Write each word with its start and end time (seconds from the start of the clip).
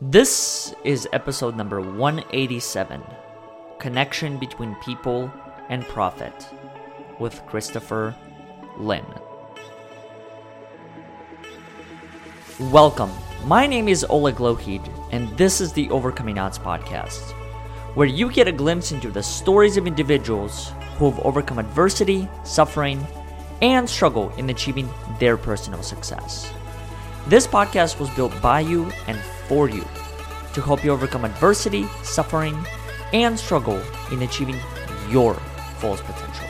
This 0.00 0.76
is 0.84 1.08
episode 1.12 1.56
number 1.56 1.80
187 1.80 3.02
Connection 3.80 4.38
Between 4.38 4.76
People 4.76 5.28
and 5.68 5.82
Profit 5.88 6.46
with 7.18 7.44
Christopher 7.46 8.14
Lin. 8.78 9.04
Welcome. 12.70 13.10
My 13.44 13.66
name 13.66 13.88
is 13.88 14.06
Oleg 14.08 14.36
Lohid, 14.36 14.88
and 15.10 15.36
this 15.36 15.60
is 15.60 15.72
the 15.72 15.90
Overcoming 15.90 16.38
Odds 16.38 16.60
podcast, 16.60 17.32
where 17.96 18.06
you 18.06 18.30
get 18.30 18.46
a 18.46 18.52
glimpse 18.52 18.92
into 18.92 19.10
the 19.10 19.24
stories 19.24 19.76
of 19.76 19.88
individuals 19.88 20.70
who 20.98 21.10
have 21.10 21.18
overcome 21.26 21.58
adversity, 21.58 22.28
suffering, 22.44 23.04
and 23.62 23.90
struggle 23.90 24.32
in 24.36 24.48
achieving 24.48 24.88
their 25.18 25.36
personal 25.36 25.82
success. 25.82 26.52
This 27.26 27.46
podcast 27.46 27.98
was 28.00 28.08
built 28.10 28.32
by 28.40 28.60
you 28.60 28.90
and 29.06 29.18
for 29.48 29.68
you 29.68 29.84
to 30.54 30.62
help 30.62 30.84
you 30.84 30.92
overcome 30.92 31.24
adversity, 31.24 31.84
suffering, 32.02 32.56
and 33.12 33.38
struggle 33.38 33.82
in 34.10 34.22
achieving 34.22 34.56
your 35.10 35.34
fullest 35.78 36.04
potential. 36.04 36.46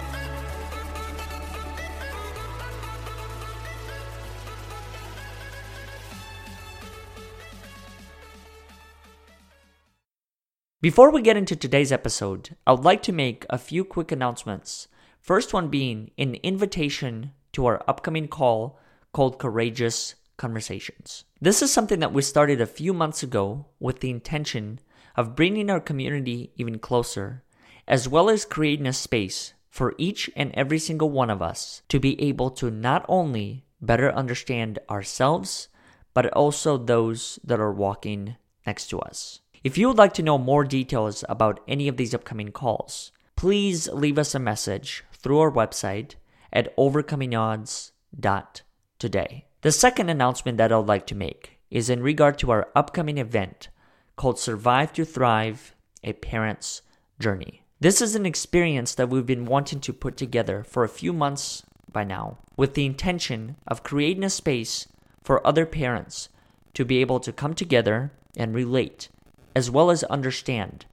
Before 10.80 11.10
we 11.10 11.22
get 11.22 11.36
into 11.36 11.56
today's 11.56 11.90
episode, 11.90 12.54
I 12.64 12.70
would 12.70 12.84
like 12.84 13.02
to 13.02 13.12
make 13.12 13.44
a 13.50 13.58
few 13.58 13.84
quick 13.84 14.12
announcements. 14.12 14.86
First 15.20 15.52
one 15.52 15.68
being 15.68 16.12
an 16.16 16.36
invitation 16.36 17.32
to 17.52 17.66
our 17.66 17.82
upcoming 17.88 18.28
call 18.28 18.78
called 19.12 19.40
Courageous 19.40 20.14
conversations. 20.38 21.26
This 21.40 21.60
is 21.60 21.70
something 21.70 22.00
that 22.00 22.14
we 22.14 22.22
started 22.22 22.62
a 22.62 22.66
few 22.66 22.94
months 22.94 23.22
ago 23.22 23.66
with 23.78 24.00
the 24.00 24.08
intention 24.08 24.80
of 25.16 25.36
bringing 25.36 25.68
our 25.68 25.80
community 25.80 26.50
even 26.56 26.78
closer, 26.78 27.42
as 27.86 28.08
well 28.08 28.30
as 28.30 28.46
creating 28.46 28.86
a 28.86 28.94
space 28.94 29.52
for 29.68 29.94
each 29.98 30.30
and 30.34 30.50
every 30.54 30.78
single 30.78 31.10
one 31.10 31.28
of 31.28 31.42
us 31.42 31.82
to 31.88 32.00
be 32.00 32.18
able 32.22 32.48
to 32.50 32.70
not 32.70 33.04
only 33.08 33.66
better 33.80 34.12
understand 34.12 34.78
ourselves, 34.88 35.68
but 36.14 36.32
also 36.32 36.78
those 36.78 37.38
that 37.44 37.60
are 37.60 37.72
walking 37.72 38.36
next 38.66 38.88
to 38.88 38.98
us. 39.00 39.40
If 39.64 39.76
you 39.76 39.88
would 39.88 39.98
like 39.98 40.14
to 40.14 40.22
know 40.22 40.38
more 40.38 40.62
details 40.64 41.24
about 41.28 41.58
any 41.68 41.88
of 41.88 41.96
these 41.96 42.14
upcoming 42.14 42.52
calls, 42.52 43.10
please 43.36 43.88
leave 43.88 44.18
us 44.18 44.34
a 44.34 44.38
message 44.38 45.04
through 45.12 45.40
our 45.40 45.50
website 45.50 46.14
at 46.52 46.76
overcomingodds.today. 46.76 49.47
The 49.62 49.72
second 49.72 50.08
announcement 50.08 50.56
that 50.58 50.70
I'd 50.70 50.86
like 50.86 51.04
to 51.08 51.16
make 51.16 51.58
is 51.68 51.90
in 51.90 52.00
regard 52.00 52.38
to 52.38 52.52
our 52.52 52.68
upcoming 52.76 53.18
event 53.18 53.70
called 54.14 54.38
Survive 54.38 54.92
to 54.92 55.04
Thrive 55.04 55.74
A 56.04 56.12
Parent's 56.12 56.82
Journey. 57.18 57.64
This 57.80 58.00
is 58.00 58.14
an 58.14 58.24
experience 58.24 58.94
that 58.94 59.08
we've 59.08 59.26
been 59.26 59.46
wanting 59.46 59.80
to 59.80 59.92
put 59.92 60.16
together 60.16 60.62
for 60.62 60.84
a 60.84 60.88
few 60.88 61.12
months 61.12 61.64
by 61.90 62.04
now, 62.04 62.38
with 62.56 62.74
the 62.74 62.86
intention 62.86 63.56
of 63.66 63.82
creating 63.82 64.22
a 64.22 64.30
space 64.30 64.86
for 65.24 65.44
other 65.44 65.66
parents 65.66 66.28
to 66.74 66.84
be 66.84 67.00
able 67.00 67.18
to 67.18 67.32
come 67.32 67.54
together 67.54 68.12
and 68.36 68.54
relate, 68.54 69.08
as 69.56 69.68
well 69.68 69.90
as 69.90 70.04
understand 70.04 70.86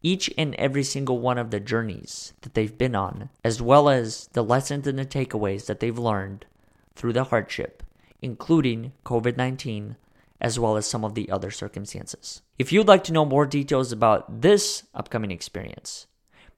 each 0.00 0.32
and 0.38 0.54
every 0.54 0.84
single 0.84 1.18
one 1.18 1.38
of 1.38 1.50
the 1.50 1.58
journeys 1.58 2.34
that 2.42 2.54
they've 2.54 2.78
been 2.78 2.94
on, 2.94 3.30
as 3.42 3.60
well 3.60 3.88
as 3.88 4.28
the 4.32 4.44
lessons 4.44 4.86
and 4.86 4.96
the 4.96 5.04
takeaways 5.04 5.66
that 5.66 5.80
they've 5.80 5.98
learned 5.98 6.46
through 6.94 7.12
the 7.12 7.24
hardship 7.24 7.82
including 8.22 8.92
COVID 9.04 9.36
19, 9.36 9.96
as 10.40 10.58
well 10.58 10.76
as 10.76 10.86
some 10.86 11.04
of 11.04 11.14
the 11.14 11.30
other 11.30 11.50
circumstances. 11.50 12.42
If 12.58 12.72
you'd 12.72 12.88
like 12.88 13.04
to 13.04 13.12
know 13.12 13.24
more 13.24 13.46
details 13.46 13.92
about 13.92 14.40
this 14.40 14.84
upcoming 14.94 15.30
experience, 15.30 16.06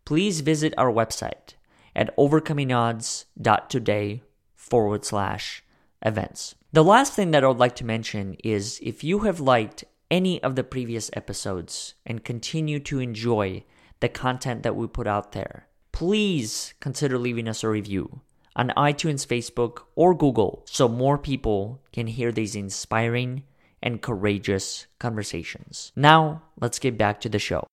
please 0.04 0.40
visit 0.40 0.74
our 0.78 0.92
website 0.92 1.54
at 1.96 2.16
overcomingodds.today 2.16 4.22
forward 4.54 5.04
slash 5.04 5.64
events. 6.02 6.54
The 6.72 6.84
last 6.84 7.14
thing 7.14 7.30
that 7.30 7.44
I 7.44 7.48
would 7.48 7.58
like 7.58 7.76
to 7.76 7.84
mention 7.84 8.36
is 8.42 8.80
if 8.82 9.04
you 9.04 9.20
have 9.20 9.40
liked 9.40 9.84
any 10.10 10.42
of 10.42 10.56
the 10.56 10.64
previous 10.64 11.10
episodes 11.14 11.94
and 12.04 12.24
continue 12.24 12.80
to 12.80 13.00
enjoy 13.00 13.64
the 14.00 14.08
content 14.08 14.62
that 14.62 14.76
we 14.76 14.86
put 14.86 15.06
out 15.06 15.32
there, 15.32 15.68
please 15.92 16.74
consider 16.80 17.18
leaving 17.18 17.48
us 17.48 17.62
a 17.62 17.68
review 17.68 18.20
on 18.56 18.72
iTunes, 18.76 19.26
Facebook, 19.26 19.82
or 19.94 20.14
Google 20.14 20.62
so 20.66 20.88
more 20.88 21.18
people 21.18 21.82
can 21.92 22.06
hear 22.06 22.32
these 22.32 22.54
inspiring 22.54 23.42
and 23.82 24.00
courageous 24.00 24.86
conversations. 24.98 25.92
Now, 25.94 26.42
let's 26.60 26.78
get 26.78 26.96
back 26.96 27.20
to 27.22 27.28
the 27.28 27.38
show. 27.38 27.66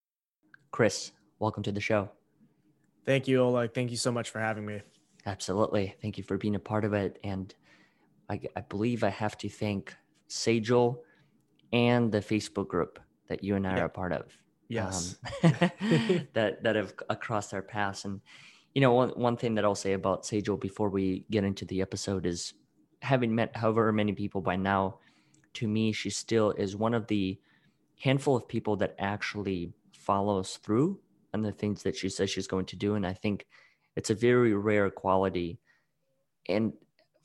Chris, 0.71 1.11
welcome 1.39 1.63
to 1.63 1.71
the 1.71 1.81
show. 1.81 2.09
Thank 3.05 3.27
you, 3.27 3.41
Oleg. 3.41 3.73
Thank 3.73 3.91
you 3.91 3.97
so 3.97 4.11
much 4.11 4.29
for 4.29 4.39
having 4.39 4.65
me. 4.65 4.81
Absolutely. 5.25 5.95
Thank 6.01 6.17
you 6.17 6.23
for 6.23 6.37
being 6.37 6.55
a 6.55 6.59
part 6.59 6.85
of 6.85 6.93
it. 6.93 7.19
And 7.23 7.53
I, 8.29 8.41
I 8.55 8.61
believe 8.61 9.03
I 9.03 9.09
have 9.09 9.37
to 9.39 9.49
thank 9.49 9.95
Sajal 10.29 10.97
and 11.73 12.11
the 12.11 12.19
Facebook 12.19 12.67
group 12.67 12.99
that 13.27 13.43
you 13.43 13.55
and 13.55 13.67
I 13.67 13.77
yeah. 13.77 13.83
are 13.83 13.85
a 13.85 13.89
part 13.89 14.13
of. 14.13 14.25
Yes. 14.67 15.17
Um, 15.43 15.51
that 16.33 16.63
that 16.63 16.75
have 16.75 16.93
crossed 17.19 17.53
our 17.53 17.61
paths. 17.61 18.05
And 18.05 18.21
you 18.73 18.81
know, 18.81 18.93
one, 18.93 19.09
one 19.09 19.37
thing 19.37 19.55
that 19.55 19.65
I'll 19.65 19.75
say 19.75 19.93
about 19.93 20.23
Sajal 20.23 20.59
before 20.59 20.89
we 20.89 21.25
get 21.29 21.43
into 21.43 21.65
the 21.65 21.81
episode 21.81 22.25
is 22.25 22.53
having 23.01 23.35
met 23.35 23.55
however 23.55 23.91
many 23.91 24.13
people 24.13 24.41
by 24.41 24.55
now, 24.55 24.99
to 25.55 25.67
me, 25.67 25.91
she 25.91 26.09
still 26.09 26.51
is 26.51 26.75
one 26.75 26.93
of 26.93 27.07
the 27.07 27.39
handful 27.99 28.35
of 28.35 28.47
people 28.47 28.77
that 28.77 28.95
actually 28.97 29.73
follows 29.93 30.57
through 30.57 30.99
on 31.33 31.41
the 31.41 31.51
things 31.51 31.83
that 31.83 31.95
she 31.95 32.09
says 32.09 32.29
she's 32.29 32.47
going 32.47 32.65
to 32.65 32.75
do. 32.75 32.95
And 32.95 33.05
I 33.05 33.13
think 33.13 33.45
it's 33.95 34.09
a 34.09 34.15
very 34.15 34.53
rare 34.53 34.89
quality. 34.89 35.59
And 36.47 36.73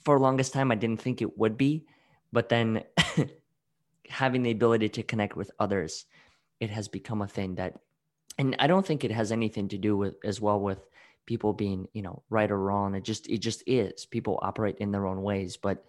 for 0.04 0.18
the 0.18 0.22
longest 0.22 0.52
time, 0.52 0.72
I 0.72 0.74
didn't 0.74 1.00
think 1.00 1.22
it 1.22 1.38
would 1.38 1.56
be. 1.56 1.86
But 2.32 2.48
then 2.48 2.82
having 4.08 4.42
the 4.42 4.50
ability 4.50 4.88
to 4.90 5.02
connect 5.02 5.36
with 5.36 5.50
others, 5.58 6.06
it 6.60 6.70
has 6.70 6.88
become 6.88 7.22
a 7.22 7.28
thing 7.28 7.54
that, 7.56 7.74
and 8.38 8.56
I 8.58 8.66
don't 8.66 8.84
think 8.84 9.04
it 9.04 9.10
has 9.12 9.32
anything 9.32 9.68
to 9.68 9.78
do 9.78 9.96
with 9.96 10.14
as 10.24 10.40
well 10.40 10.60
with 10.60 10.80
people 11.26 11.52
being 11.52 11.88
you 11.92 12.02
know 12.02 12.22
right 12.30 12.50
or 12.50 12.58
wrong 12.58 12.94
it 12.94 13.04
just 13.04 13.28
it 13.28 13.38
just 13.38 13.62
is. 13.66 14.06
People 14.06 14.38
operate 14.42 14.78
in 14.78 14.92
their 14.92 15.06
own 15.06 15.22
ways 15.22 15.56
but 15.56 15.84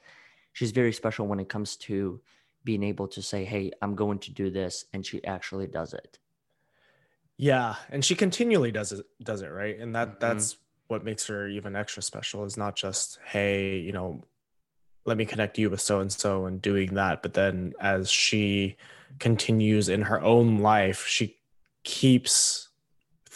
she's 0.53 0.71
very 0.71 0.91
special 0.91 1.27
when 1.27 1.39
it 1.39 1.49
comes 1.49 1.75
to 1.75 2.19
being 2.63 2.83
able 2.83 3.07
to 3.07 3.21
say 3.21 3.45
hey 3.45 3.71
i'm 3.81 3.95
going 3.95 4.19
to 4.19 4.31
do 4.31 4.49
this 4.49 4.85
and 4.93 5.05
she 5.05 5.23
actually 5.23 5.67
does 5.67 5.93
it. 5.93 6.19
Yeah 7.37 7.75
and 7.89 8.03
she 8.03 8.15
continually 8.15 8.71
does 8.71 8.91
it 8.91 9.05
does 9.23 9.41
it 9.41 9.49
right? 9.49 9.79
And 9.79 9.95
that 9.95 10.07
mm-hmm. 10.09 10.19
that's 10.19 10.57
what 10.87 11.03
makes 11.03 11.27
her 11.27 11.47
even 11.47 11.75
extra 11.75 12.01
special 12.01 12.45
is 12.45 12.57
not 12.57 12.75
just 12.75 13.19
hey 13.25 13.77
you 13.77 13.91
know 13.91 14.23
let 15.05 15.17
me 15.17 15.25
connect 15.25 15.57
you 15.57 15.69
with 15.69 15.81
so 15.81 15.99
and 15.99 16.11
so 16.11 16.45
and 16.45 16.61
doing 16.61 16.95
that 16.95 17.21
but 17.21 17.33
then 17.33 17.73
as 17.79 18.09
she 18.09 18.75
continues 19.19 19.89
in 19.89 20.01
her 20.01 20.21
own 20.21 20.59
life 20.59 21.05
she 21.07 21.37
keeps 21.83 22.66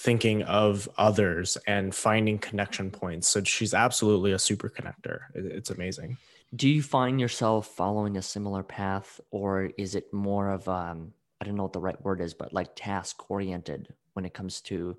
thinking 0.02 0.42
of 0.44 0.90
others 0.98 1.58
and 1.68 1.94
finding 1.94 2.40
connection 2.40 2.90
points. 2.90 3.30
So 3.30 3.44
she's 3.44 3.74
absolutely 3.74 4.32
a 4.32 4.40
super 4.40 4.68
connector. 4.68 5.20
It's 5.36 5.70
amazing. 5.70 6.18
Do 6.56 6.68
you 6.68 6.82
find 6.82 7.22
yourself 7.22 7.68
following 7.68 8.18
a 8.18 8.22
similar 8.22 8.64
path, 8.64 9.22
or 9.30 9.70
is 9.78 9.94
it 9.94 10.12
more 10.12 10.50
of 10.50 10.68
um, 10.68 11.14
I 11.40 11.46
don't 11.46 11.56
know 11.56 11.64
what 11.64 11.74
the 11.74 11.80
right 11.80 12.02
word 12.04 12.20
is, 12.20 12.34
but 12.34 12.52
like 12.52 12.72
task 12.76 13.30
oriented 13.30 13.94
when 14.14 14.26
it 14.26 14.34
comes 14.34 14.60
to 14.62 14.98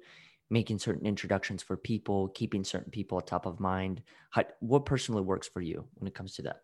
making 0.50 0.78
certain 0.78 1.06
introductions 1.06 1.62
for 1.62 1.76
people, 1.76 2.28
keeping 2.28 2.62
certain 2.62 2.92
people 2.92 3.20
top 3.20 3.44
of 3.44 3.58
mind? 3.58 4.02
How, 4.30 4.44
what 4.60 4.86
personally 4.86 5.22
works 5.22 5.48
for 5.48 5.60
you 5.60 5.84
when 5.96 6.06
it 6.06 6.14
comes 6.14 6.34
to 6.36 6.42
that? 6.42 6.62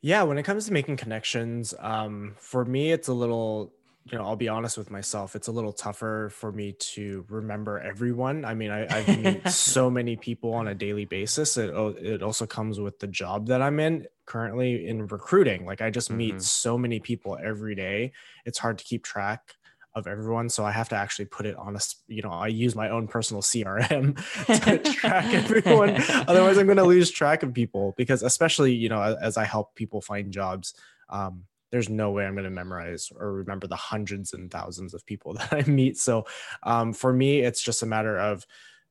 Yeah, 0.00 0.22
when 0.22 0.38
it 0.38 0.44
comes 0.44 0.66
to 0.66 0.72
making 0.72 0.98
connections, 0.98 1.74
um, 1.80 2.36
for 2.38 2.64
me, 2.64 2.92
it's 2.92 3.08
a 3.08 3.14
little 3.14 3.72
you 4.10 4.16
know, 4.16 4.24
I'll 4.24 4.36
be 4.36 4.48
honest 4.48 4.78
with 4.78 4.90
myself. 4.90 5.34
It's 5.34 5.48
a 5.48 5.52
little 5.52 5.72
tougher 5.72 6.30
for 6.32 6.52
me 6.52 6.72
to 6.72 7.24
remember 7.28 7.80
everyone. 7.80 8.44
I 8.44 8.54
mean, 8.54 8.70
I, 8.70 8.86
I 8.86 9.16
meet 9.16 9.48
so 9.50 9.90
many 9.90 10.16
people 10.16 10.54
on 10.54 10.68
a 10.68 10.74
daily 10.74 11.04
basis. 11.04 11.56
It, 11.56 11.70
it 11.74 12.22
also 12.22 12.46
comes 12.46 12.78
with 12.78 13.00
the 13.00 13.08
job 13.08 13.48
that 13.48 13.60
I'm 13.60 13.80
in 13.80 14.06
currently 14.24 14.86
in 14.86 15.08
recruiting. 15.08 15.66
Like 15.66 15.80
I 15.80 15.90
just 15.90 16.10
meet 16.10 16.34
mm-hmm. 16.34 16.40
so 16.40 16.78
many 16.78 17.00
people 17.00 17.36
every 17.42 17.74
day. 17.74 18.12
It's 18.44 18.58
hard 18.58 18.78
to 18.78 18.84
keep 18.84 19.02
track 19.02 19.54
of 19.96 20.06
everyone. 20.06 20.50
So 20.50 20.64
I 20.64 20.70
have 20.70 20.88
to 20.90 20.96
actually 20.96 21.24
put 21.24 21.46
it 21.46 21.56
on 21.56 21.74
a, 21.74 21.80
you 22.06 22.22
know, 22.22 22.30
I 22.30 22.46
use 22.46 22.76
my 22.76 22.90
own 22.90 23.08
personal 23.08 23.42
CRM 23.42 24.14
to 24.46 24.92
track 24.92 25.34
everyone. 25.34 25.96
Otherwise 26.28 26.58
I'm 26.58 26.66
going 26.66 26.76
to 26.76 26.84
lose 26.84 27.10
track 27.10 27.42
of 27.42 27.52
people 27.52 27.94
because 27.96 28.22
especially, 28.22 28.72
you 28.72 28.88
know, 28.88 29.00
as 29.20 29.36
I 29.36 29.44
help 29.44 29.74
people 29.74 30.00
find 30.00 30.30
jobs, 30.30 30.74
um, 31.08 31.44
there's 31.76 31.90
no 31.90 32.10
way 32.10 32.24
I'm 32.24 32.32
going 32.32 32.44
to 32.44 32.50
memorize 32.50 33.12
or 33.14 33.34
remember 33.34 33.66
the 33.66 33.76
hundreds 33.76 34.32
and 34.32 34.50
thousands 34.50 34.94
of 34.94 35.04
people 35.04 35.34
that 35.38 35.52
I 35.52 35.62
meet. 35.68 35.98
So 35.98 36.24
um, 36.62 36.94
for 36.94 37.12
me, 37.12 37.40
it's 37.40 37.62
just 37.62 37.82
a 37.82 37.86
matter 37.86 38.16
of 38.16 38.46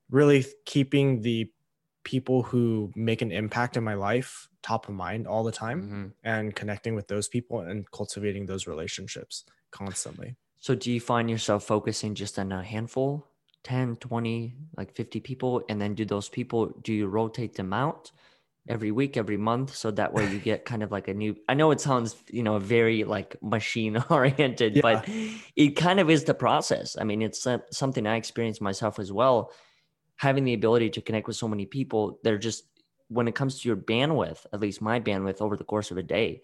really 0.08 0.46
keeping 0.66 1.20
the 1.20 1.50
people 2.04 2.44
who 2.44 2.92
make 2.94 3.22
an 3.22 3.32
impact 3.32 3.76
in 3.76 3.82
my 3.82 3.94
life 3.94 4.48
top 4.62 4.88
of 4.88 4.94
mind 4.94 5.26
all 5.26 5.42
the 5.42 5.50
time 5.50 5.82
mm-hmm. 5.82 6.06
and 6.22 6.54
connecting 6.54 6.94
with 6.94 7.08
those 7.08 7.26
people 7.26 7.62
and 7.62 7.90
cultivating 7.90 8.46
those 8.46 8.68
relationships. 8.68 9.44
constantly. 9.72 10.36
So 10.60 10.76
do 10.76 10.92
you 10.92 11.00
find 11.00 11.28
yourself 11.28 11.64
focusing 11.64 12.14
just 12.14 12.38
on 12.38 12.52
a 12.52 12.62
handful, 12.62 13.26
10, 13.64 13.96
20, 13.96 14.54
like 14.76 14.94
50 14.94 15.18
people? 15.18 15.62
And 15.68 15.82
then 15.82 15.94
do 15.94 16.04
those 16.04 16.28
people, 16.28 16.66
do 16.82 16.92
you 16.92 17.08
rotate 17.08 17.56
them 17.56 17.72
out 17.72 18.12
every 18.68 18.90
week, 18.90 19.16
every 19.16 19.36
month? 19.36 19.74
So 19.74 19.90
that 19.92 20.12
way 20.12 20.30
you 20.30 20.38
get 20.38 20.64
kind 20.64 20.82
of 20.82 20.90
like 20.90 21.08
a 21.08 21.14
new, 21.14 21.36
I 21.48 21.54
know 21.54 21.70
it 21.70 21.80
sounds, 21.80 22.16
you 22.30 22.42
know, 22.42 22.58
very 22.58 23.04
like 23.04 23.36
machine 23.42 23.96
oriented, 24.10 24.76
yeah. 24.76 24.82
but 24.82 25.08
it 25.56 25.76
kind 25.76 26.00
of 26.00 26.10
is 26.10 26.24
the 26.24 26.34
process. 26.34 26.96
I 27.00 27.04
mean, 27.04 27.22
it's 27.22 27.46
something 27.70 28.06
I 28.06 28.16
experienced 28.16 28.60
myself 28.60 28.98
as 28.98 29.12
well. 29.12 29.52
Having 30.16 30.44
the 30.44 30.54
ability 30.54 30.90
to 30.90 31.02
connect 31.02 31.26
with 31.26 31.36
so 31.36 31.48
many 31.48 31.66
people, 31.66 32.18
they're 32.22 32.38
just, 32.38 32.64
when 33.08 33.28
it 33.28 33.34
comes 33.34 33.60
to 33.60 33.68
your 33.68 33.76
bandwidth, 33.76 34.46
at 34.52 34.60
least 34.60 34.80
my 34.80 34.98
bandwidth 34.98 35.40
over 35.40 35.56
the 35.56 35.64
course 35.64 35.90
of 35.90 35.98
a 35.98 36.02
day, 36.02 36.40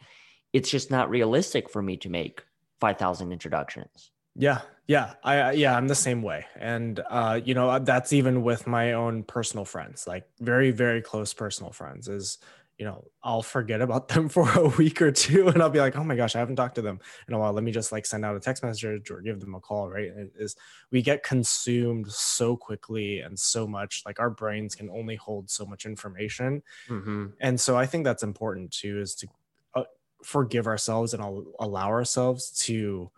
it's 0.53 0.71
just 0.71 0.91
not 0.91 1.11
realistic 1.11 1.71
for 1.71 1.83
me 1.83 1.97
to 1.99 2.11
make 2.11 2.45
5,000 2.81 3.33
introductions. 3.33 4.13
Yeah. 4.35 4.61
Yeah. 4.87 5.15
I, 5.23 5.53
yeah, 5.53 5.77
I'm 5.77 5.89
the 5.89 5.95
same 5.95 6.23
way. 6.23 6.47
And, 6.57 7.01
uh, 7.09 7.41
you 7.43 7.55
know, 7.55 7.79
that's 7.79 8.13
even 8.13 8.43
with 8.43 8.67
my 8.67 8.93
own 8.93 9.23
personal 9.23 9.65
friends, 9.65 10.07
like 10.07 10.29
very, 10.41 10.71
very 10.71 11.03
close 11.03 11.33
personal 11.33 11.73
friends 11.73 12.09
is, 12.09 12.39
you 12.79 12.87
know, 12.87 13.05
I'll 13.23 13.43
forget 13.43 13.81
about 13.81 14.09
them 14.15 14.29
for 14.29 14.51
a 14.59 14.69
week 14.69 15.01
or 15.01 15.13
two 15.13 15.49
and 15.49 15.63
I'll 15.63 15.71
be 15.71 15.79
like, 15.79 15.97
oh 15.97 16.03
my 16.03 16.17
gosh, 16.17 16.35
I 16.35 16.41
haven't 16.41 16.57
talked 16.57 16.75
to 16.77 16.83
them 16.83 16.99
in 17.29 17.35
a 17.35 17.39
while. 17.39 17.53
Let 17.53 17.65
me 17.65 17.71
just 17.71 17.93
like 17.93 18.05
send 18.07 18.25
out 18.25 18.37
a 18.37 18.41
text 18.41 18.65
message 18.65 19.11
or 19.11 19.21
give 19.21 19.41
them 19.41 19.55
a 19.55 19.61
call. 19.61 19.89
Right. 19.89 20.07
It 20.07 20.33
is 20.37 20.57
we 20.91 21.01
get 21.01 21.23
consumed 21.23 22.11
so 22.11 22.57
quickly 22.57 23.21
and 23.21 23.39
so 23.39 23.67
much 23.67 24.03
like 24.05 24.19
our 24.19 24.31
brains 24.31 24.75
can 24.75 24.91
only 24.91 25.17
hold 25.17 25.49
so 25.49 25.65
much 25.65 25.87
information. 25.87 26.63
Mm-hmm. 26.89 27.27
And 27.41 27.61
so 27.61 27.77
I 27.77 27.87
think 27.87 28.05
that's 28.05 28.25
important 28.25 28.73
too, 28.73 29.01
is 29.01 29.15
to 29.17 29.29
uh, 29.75 29.85
forgive 30.25 30.67
ourselves 30.67 31.15
and 31.15 31.23
allow 31.61 31.89
ourselves 31.89 32.51
to 32.65 33.11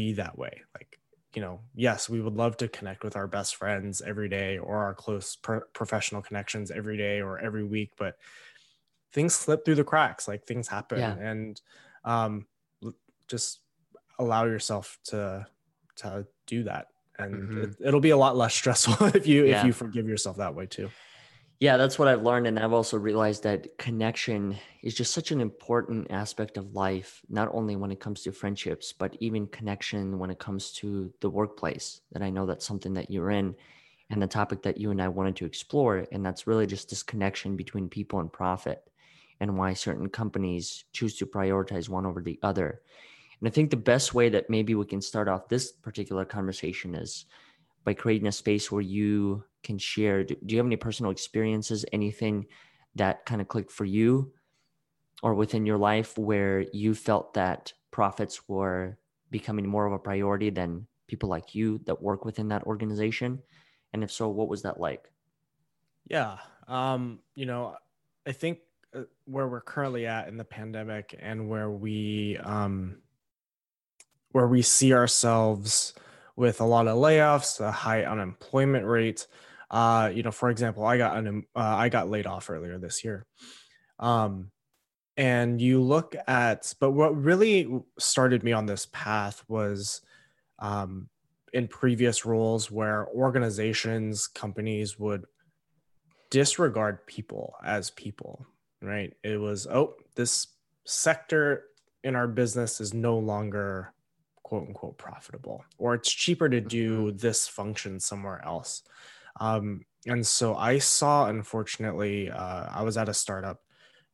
be 0.00 0.12
that 0.14 0.38
way. 0.38 0.62
Like, 0.74 0.98
you 1.34 1.42
know, 1.42 1.60
yes, 1.74 2.08
we 2.08 2.20
would 2.20 2.36
love 2.36 2.56
to 2.58 2.68
connect 2.68 3.04
with 3.04 3.16
our 3.16 3.26
best 3.26 3.56
friends 3.56 4.00
every 4.00 4.28
day 4.28 4.58
or 4.58 4.78
our 4.78 4.94
close 4.94 5.36
pro- 5.36 5.68
professional 5.72 6.22
connections 6.22 6.70
every 6.70 6.96
day 6.96 7.20
or 7.20 7.38
every 7.38 7.64
week, 7.64 7.92
but 7.96 8.16
things 9.12 9.34
slip 9.34 9.64
through 9.64 9.74
the 9.76 9.84
cracks, 9.84 10.26
like 10.26 10.44
things 10.44 10.68
happen. 10.68 10.98
Yeah. 10.98 11.16
And 11.16 11.60
um, 12.04 12.46
just 13.28 13.60
allow 14.18 14.44
yourself 14.44 14.98
to 15.04 15.46
to 15.96 16.26
do 16.46 16.62
that 16.64 16.86
and 17.18 17.34
mm-hmm. 17.34 17.84
it, 17.86 17.92
will 17.92 18.00
be 18.00 18.10
a 18.10 18.16
lot 18.16 18.36
less 18.36 18.54
stressful 18.60 19.06
if 19.08 19.26
you 19.26 19.44
yeah. 19.44 19.60
if 19.60 19.66
you 19.66 19.72
forgive 19.72 20.08
yourself 20.08 20.36
that 20.38 20.54
way 20.54 20.66
too 20.66 20.90
yeah, 21.60 21.76
that's 21.76 21.98
what 21.98 22.08
I've 22.08 22.22
learned. 22.22 22.46
And 22.46 22.58
I've 22.58 22.72
also 22.72 22.96
realized 22.96 23.42
that 23.42 23.76
connection 23.76 24.56
is 24.82 24.94
just 24.94 25.12
such 25.12 25.30
an 25.30 25.42
important 25.42 26.10
aspect 26.10 26.56
of 26.56 26.74
life, 26.74 27.20
not 27.28 27.50
only 27.52 27.76
when 27.76 27.92
it 27.92 28.00
comes 28.00 28.22
to 28.22 28.32
friendships, 28.32 28.94
but 28.94 29.14
even 29.20 29.46
connection 29.46 30.18
when 30.18 30.30
it 30.30 30.38
comes 30.38 30.72
to 30.72 31.12
the 31.20 31.28
workplace. 31.28 32.00
That 32.12 32.22
I 32.22 32.30
know 32.30 32.46
that's 32.46 32.66
something 32.66 32.94
that 32.94 33.10
you're 33.10 33.30
in 33.30 33.54
and 34.08 34.22
the 34.22 34.26
topic 34.26 34.62
that 34.62 34.78
you 34.78 34.90
and 34.90 35.02
I 35.02 35.08
wanted 35.08 35.36
to 35.36 35.44
explore. 35.44 36.06
And 36.10 36.24
that's 36.24 36.46
really 36.46 36.66
just 36.66 36.88
this 36.88 37.02
connection 37.02 37.56
between 37.56 37.90
people 37.90 38.20
and 38.20 38.32
profit 38.32 38.82
and 39.38 39.58
why 39.58 39.74
certain 39.74 40.08
companies 40.08 40.84
choose 40.92 41.16
to 41.18 41.26
prioritize 41.26 41.90
one 41.90 42.06
over 42.06 42.22
the 42.22 42.38
other. 42.42 42.80
And 43.38 43.48
I 43.48 43.50
think 43.50 43.68
the 43.68 43.76
best 43.76 44.14
way 44.14 44.30
that 44.30 44.48
maybe 44.48 44.74
we 44.74 44.86
can 44.86 45.02
start 45.02 45.28
off 45.28 45.48
this 45.48 45.72
particular 45.72 46.24
conversation 46.24 46.94
is 46.94 47.26
by 47.84 47.94
creating 47.94 48.28
a 48.28 48.32
space 48.32 48.70
where 48.70 48.82
you 48.82 49.44
can 49.62 49.78
share. 49.78 50.24
Do, 50.24 50.36
do 50.44 50.54
you 50.54 50.58
have 50.58 50.66
any 50.66 50.76
personal 50.76 51.12
experiences, 51.12 51.84
anything 51.92 52.46
that 52.96 53.24
kind 53.26 53.40
of 53.40 53.48
clicked 53.48 53.70
for 53.70 53.84
you 53.84 54.32
or 55.22 55.34
within 55.34 55.66
your 55.66 55.78
life 55.78 56.16
where 56.18 56.64
you 56.72 56.94
felt 56.94 57.34
that 57.34 57.72
profits 57.90 58.48
were 58.48 58.98
becoming 59.30 59.68
more 59.68 59.86
of 59.86 59.92
a 59.92 59.98
priority 59.98 60.50
than 60.50 60.86
people 61.06 61.28
like 61.28 61.54
you 61.54 61.80
that 61.86 62.02
work 62.02 62.24
within 62.24 62.48
that 62.48 62.64
organization? 62.64 63.40
And 63.92 64.02
if 64.02 64.10
so, 64.10 64.28
what 64.28 64.48
was 64.48 64.62
that 64.62 64.80
like? 64.80 65.10
Yeah. 66.08 66.38
Um, 66.68 67.20
you 67.34 67.46
know, 67.46 67.76
I 68.26 68.32
think 68.32 68.58
uh, 68.94 69.02
where 69.24 69.48
we're 69.48 69.60
currently 69.60 70.06
at 70.06 70.28
in 70.28 70.36
the 70.36 70.44
pandemic 70.44 71.16
and 71.20 71.48
where 71.48 71.70
we 71.70 72.38
um 72.38 72.98
where 74.32 74.46
we 74.46 74.62
see 74.62 74.92
ourselves 74.92 75.94
with 76.40 76.62
a 76.62 76.64
lot 76.64 76.88
of 76.88 76.96
layoffs, 76.96 77.60
a 77.60 77.70
high 77.70 78.02
unemployment 78.04 78.86
rate. 78.86 79.26
Uh, 79.70 80.10
you 80.12 80.22
know, 80.22 80.30
for 80.30 80.48
example, 80.48 80.86
I 80.86 80.96
got 80.96 81.14
un- 81.18 81.44
uh, 81.54 81.58
I 81.58 81.90
got 81.90 82.08
laid 82.08 82.26
off 82.26 82.48
earlier 82.48 82.78
this 82.78 83.04
year. 83.04 83.26
Um, 83.98 84.50
and 85.18 85.60
you 85.60 85.82
look 85.82 86.16
at, 86.26 86.72
but 86.80 86.92
what 86.92 87.14
really 87.14 87.68
started 87.98 88.42
me 88.42 88.52
on 88.52 88.64
this 88.64 88.88
path 88.90 89.44
was 89.48 90.00
um, 90.58 91.10
in 91.52 91.68
previous 91.68 92.24
roles 92.24 92.70
where 92.70 93.06
organizations, 93.08 94.26
companies 94.26 94.98
would 94.98 95.26
disregard 96.30 97.06
people 97.06 97.54
as 97.62 97.90
people, 97.90 98.46
right? 98.80 99.12
It 99.22 99.38
was, 99.38 99.66
oh, 99.66 99.96
this 100.14 100.46
sector 100.86 101.64
in 102.02 102.16
our 102.16 102.28
business 102.28 102.80
is 102.80 102.94
no 102.94 103.18
longer 103.18 103.92
quote 104.50 104.66
unquote 104.66 104.98
profitable, 104.98 105.64
or 105.78 105.94
it's 105.94 106.10
cheaper 106.10 106.48
to 106.48 106.60
do 106.60 107.06
mm-hmm. 107.06 107.16
this 107.18 107.46
function 107.46 108.00
somewhere 108.00 108.44
else. 108.44 108.82
Um, 109.40 109.82
and 110.06 110.26
so 110.26 110.56
I 110.56 110.78
saw, 110.78 111.26
unfortunately, 111.26 112.28
uh, 112.32 112.66
I 112.68 112.82
was 112.82 112.96
at 112.96 113.08
a 113.08 113.14
startup 113.14 113.62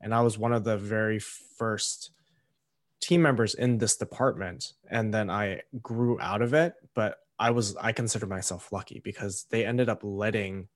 and 0.02 0.14
I 0.14 0.20
was 0.20 0.36
one 0.36 0.52
of 0.52 0.62
the 0.62 0.76
very 0.76 1.18
first 1.20 2.10
team 3.00 3.22
members 3.22 3.54
in 3.54 3.78
this 3.78 3.96
department. 3.96 4.74
And 4.90 5.12
then 5.12 5.30
I 5.30 5.62
grew 5.80 6.20
out 6.20 6.42
of 6.42 6.52
it, 6.52 6.74
but 6.94 7.16
I 7.38 7.50
was, 7.50 7.74
I 7.76 7.92
consider 7.92 8.26
myself 8.26 8.72
lucky 8.72 9.00
because 9.02 9.46
they 9.48 9.64
ended 9.64 9.88
up 9.88 10.00
letting 10.02 10.68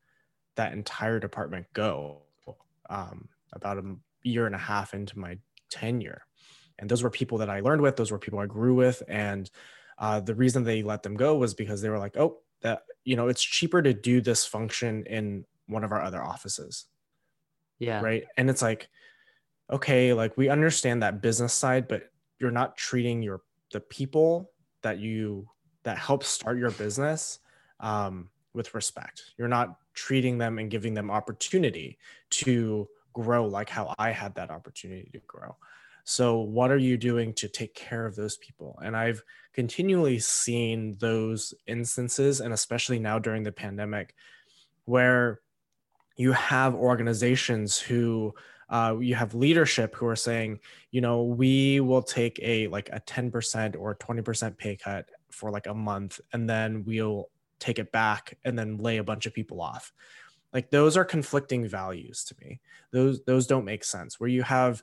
that 0.54 0.72
entire 0.72 1.20
department 1.20 1.66
go 1.74 2.22
um, 2.88 3.28
about 3.52 3.76
a 3.76 3.96
year 4.22 4.46
and 4.46 4.54
a 4.54 4.58
half 4.58 4.94
into 4.94 5.18
my 5.18 5.36
tenure 5.68 6.22
and 6.80 6.90
those 6.90 7.02
were 7.02 7.10
people 7.10 7.38
that 7.38 7.50
I 7.50 7.60
learned 7.60 7.82
with. 7.82 7.96
Those 7.96 8.10
were 8.10 8.18
people 8.18 8.38
I 8.38 8.46
grew 8.46 8.74
with, 8.74 9.02
and 9.06 9.48
uh, 9.98 10.20
the 10.20 10.34
reason 10.34 10.64
they 10.64 10.82
let 10.82 11.02
them 11.02 11.14
go 11.14 11.36
was 11.36 11.54
because 11.54 11.82
they 11.82 11.90
were 11.90 11.98
like, 11.98 12.16
"Oh, 12.16 12.38
that 12.62 12.82
you 13.04 13.16
know, 13.16 13.28
it's 13.28 13.42
cheaper 13.42 13.82
to 13.82 13.94
do 13.94 14.20
this 14.20 14.44
function 14.46 15.04
in 15.06 15.44
one 15.66 15.84
of 15.84 15.92
our 15.92 16.02
other 16.02 16.22
offices." 16.22 16.86
Yeah. 17.78 18.02
Right. 18.02 18.24
And 18.36 18.50
it's 18.50 18.62
like, 18.62 18.88
okay, 19.70 20.12
like 20.12 20.36
we 20.36 20.48
understand 20.48 21.02
that 21.02 21.22
business 21.22 21.54
side, 21.54 21.88
but 21.88 22.10
you're 22.38 22.50
not 22.50 22.76
treating 22.76 23.22
your 23.22 23.42
the 23.72 23.80
people 23.80 24.50
that 24.82 24.98
you 24.98 25.48
that 25.82 25.98
help 25.98 26.24
start 26.24 26.58
your 26.58 26.70
business 26.70 27.38
um, 27.80 28.28
with 28.54 28.74
respect. 28.74 29.22
You're 29.38 29.48
not 29.48 29.76
treating 29.94 30.38
them 30.38 30.58
and 30.58 30.70
giving 30.70 30.94
them 30.94 31.10
opportunity 31.10 31.98
to 32.30 32.88
grow 33.12 33.46
like 33.46 33.68
how 33.68 33.94
I 33.98 34.10
had 34.10 34.34
that 34.36 34.50
opportunity 34.50 35.10
to 35.12 35.20
grow. 35.26 35.56
So, 36.04 36.40
what 36.40 36.70
are 36.70 36.78
you 36.78 36.96
doing 36.96 37.32
to 37.34 37.48
take 37.48 37.74
care 37.74 38.06
of 38.06 38.16
those 38.16 38.36
people? 38.38 38.78
And 38.82 38.96
I've 38.96 39.22
continually 39.52 40.18
seen 40.18 40.96
those 40.98 41.54
instances, 41.66 42.40
and 42.40 42.52
especially 42.52 42.98
now 42.98 43.18
during 43.18 43.42
the 43.42 43.52
pandemic, 43.52 44.14
where 44.84 45.40
you 46.16 46.32
have 46.32 46.74
organizations 46.74 47.78
who 47.78 48.34
uh, 48.68 48.96
you 49.00 49.16
have 49.16 49.34
leadership 49.34 49.96
who 49.96 50.06
are 50.06 50.16
saying, 50.16 50.60
you 50.92 51.00
know, 51.00 51.24
we 51.24 51.80
will 51.80 52.02
take 52.02 52.38
a 52.42 52.68
like 52.68 52.88
a 52.92 53.00
10% 53.00 53.76
or 53.76 53.96
20% 53.96 54.56
pay 54.56 54.76
cut 54.76 55.08
for 55.30 55.50
like 55.50 55.66
a 55.66 55.74
month, 55.74 56.20
and 56.32 56.48
then 56.48 56.84
we'll 56.84 57.28
take 57.58 57.78
it 57.78 57.92
back 57.92 58.38
and 58.44 58.58
then 58.58 58.78
lay 58.78 58.96
a 58.96 59.04
bunch 59.04 59.26
of 59.26 59.34
people 59.34 59.60
off. 59.60 59.92
Like 60.52 60.70
those 60.70 60.96
are 60.96 61.04
conflicting 61.04 61.68
values 61.68 62.24
to 62.24 62.34
me. 62.40 62.60
Those 62.90 63.22
those 63.24 63.46
don't 63.46 63.64
make 63.64 63.84
sense. 63.84 64.18
Where 64.18 64.28
you 64.28 64.42
have 64.42 64.82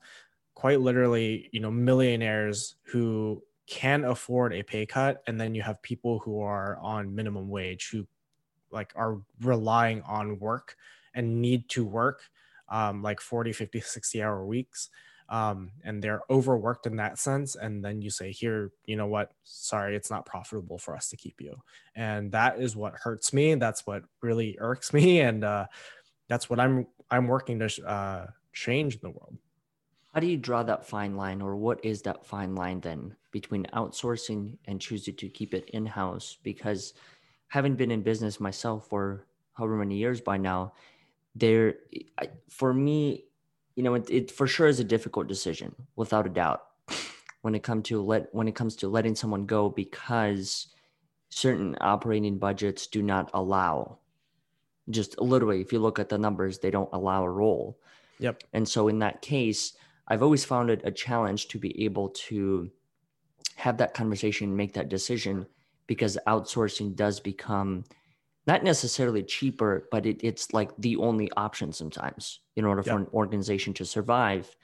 quite 0.58 0.82
literally, 0.82 1.50
you 1.52 1.60
know, 1.60 1.70
millionaires 1.70 2.78
who 2.82 3.44
can 3.68 4.04
afford 4.06 4.54
a 4.54 4.64
pay 4.64 4.88
cut, 4.88 5.22
and 5.28 5.40
then 5.40 5.54
you 5.54 5.62
have 5.62 5.80
people 5.84 6.18
who 6.18 6.42
are 6.42 6.80
on 6.82 7.14
minimum 7.14 7.48
wage 7.48 7.90
who 7.92 8.08
like 8.72 8.92
are 8.96 9.20
relying 9.42 10.02
on 10.02 10.40
work 10.40 10.76
and 11.14 11.44
need 11.44 11.70
to 11.70 11.86
work 11.86 12.22
um, 12.70 13.04
like 13.04 13.22
40 13.22 13.54
50 13.54 13.80
60 13.82 14.24
hour 14.24 14.46
weeks 14.46 14.90
um, 15.30 15.72
and 15.84 16.04
they're 16.04 16.22
overworked 16.30 16.88
in 16.88 16.96
that 16.96 17.20
sense. 17.20 17.56
And 17.56 17.86
then 17.86 18.02
you 18.02 18.10
say 18.10 18.32
here 18.32 18.72
you 18.86 18.96
know 18.96 19.08
what? 19.08 19.32
Sorry 19.44 19.96
it's 19.96 20.10
not 20.10 20.26
profitable 20.26 20.80
for 20.80 20.96
us 20.96 21.10
to 21.10 21.18
keep 21.18 21.40
you. 21.40 21.56
And 21.96 22.32
that 22.32 22.60
is 22.60 22.76
what 22.76 22.94
hurts 22.96 23.32
me. 23.32 23.56
That's 23.56 23.86
what 23.86 24.04
really 24.22 24.58
irks 24.60 24.92
me. 24.92 25.22
And 25.22 25.44
uh, 25.44 25.68
that's 26.28 26.50
what 26.50 26.60
i'm 26.60 26.88
i'm 27.10 27.28
working 27.28 27.60
to 27.60 27.88
uh, 27.88 28.28
change 28.54 28.96
in 28.96 29.00
the 29.02 29.10
world 29.10 29.38
how 30.18 30.22
do 30.22 30.26
you 30.26 30.36
draw 30.36 30.64
that 30.64 30.84
fine 30.84 31.16
line 31.16 31.44
or 31.44 31.56
what 31.56 31.80
is 31.86 32.02
that 32.02 32.26
fine 32.26 32.56
line 32.56 32.80
then 32.80 33.16
between 33.30 33.68
outsourcing 33.76 34.58
and 34.66 34.82
choosing 34.82 35.16
to 35.16 35.30
keep 35.30 35.54
it 35.54 35.70
in-house 35.74 36.38
because 36.42 36.96
having 37.50 37.76
been 37.76 37.92
in 37.92 38.02
business 38.02 38.40
myself 38.40 38.90
for 38.90 39.28
however 39.54 39.76
many 39.76 39.96
years 39.96 40.20
by 40.20 40.36
now 40.36 40.74
there 41.36 41.76
for 42.50 42.74
me 42.74 43.26
you 43.76 43.84
know 43.84 43.94
it, 43.94 44.10
it 44.10 44.32
for 44.32 44.48
sure 44.48 44.66
is 44.66 44.80
a 44.80 44.84
difficult 44.84 45.28
decision 45.28 45.76
without 45.96 46.26
a 46.26 46.30
doubt 46.30 46.64
when 47.44 47.54
it 47.54 47.62
comes 47.62 47.88
to 47.88 48.02
let 48.02 48.28
when 48.34 48.48
it 48.48 48.56
comes 48.56 48.76
to 48.76 48.88
letting 48.88 49.14
someone 49.14 49.46
go 49.46 49.70
because 49.70 50.74
certain 51.30 51.78
operating 51.80 52.40
budgets 52.40 52.88
do 52.88 53.04
not 53.04 53.30
allow 53.36 54.00
just 54.90 55.22
literally 55.22 55.62
if 55.62 55.72
you 55.72 55.78
look 55.78 56.00
at 56.00 56.10
the 56.10 56.18
numbers 56.18 56.58
they 56.58 56.72
don't 56.72 56.90
allow 56.92 57.24
a 57.24 57.30
role 57.30 57.78
Yep. 58.20 58.46
and 58.54 58.68
so 58.68 58.88
in 58.88 58.98
that 58.98 59.22
case 59.22 59.74
i've 60.08 60.24
always 60.24 60.46
found 60.46 60.70
it 60.70 60.82
a 60.84 60.92
challenge 60.92 61.48
to 61.48 61.58
be 61.60 61.84
able 61.84 62.10
to 62.10 62.70
have 63.56 63.78
that 63.78 63.94
conversation 63.94 64.56
make 64.56 64.74
that 64.74 64.90
decision 64.90 65.46
because 65.88 66.18
outsourcing 66.28 66.96
does 66.96 67.20
become 67.20 67.84
not 68.46 68.64
necessarily 68.64 69.24
cheaper 69.24 69.88
but 69.92 70.06
it, 70.06 70.20
it's 70.24 70.54
like 70.54 70.72
the 70.78 70.96
only 70.98 71.32
option 71.38 71.72
sometimes 71.72 72.40
in 72.56 72.66
order 72.66 72.84
for 72.84 72.98
an 72.98 73.08
organization 73.14 73.74
to 73.74 73.86
survive 73.86 74.56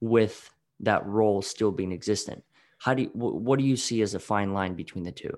with 0.00 0.50
that 0.80 1.04
role 1.06 1.42
still 1.42 1.72
being 1.72 1.92
existent. 1.92 2.44
How 2.78 2.94
do 2.94 3.02
you 3.02 3.10
what 3.12 3.58
do 3.58 3.64
you 3.64 3.76
see 3.76 4.02
as 4.02 4.14
a 4.14 4.20
fine 4.20 4.52
line 4.52 4.74
between 4.74 5.04
the 5.04 5.12
two? 5.12 5.36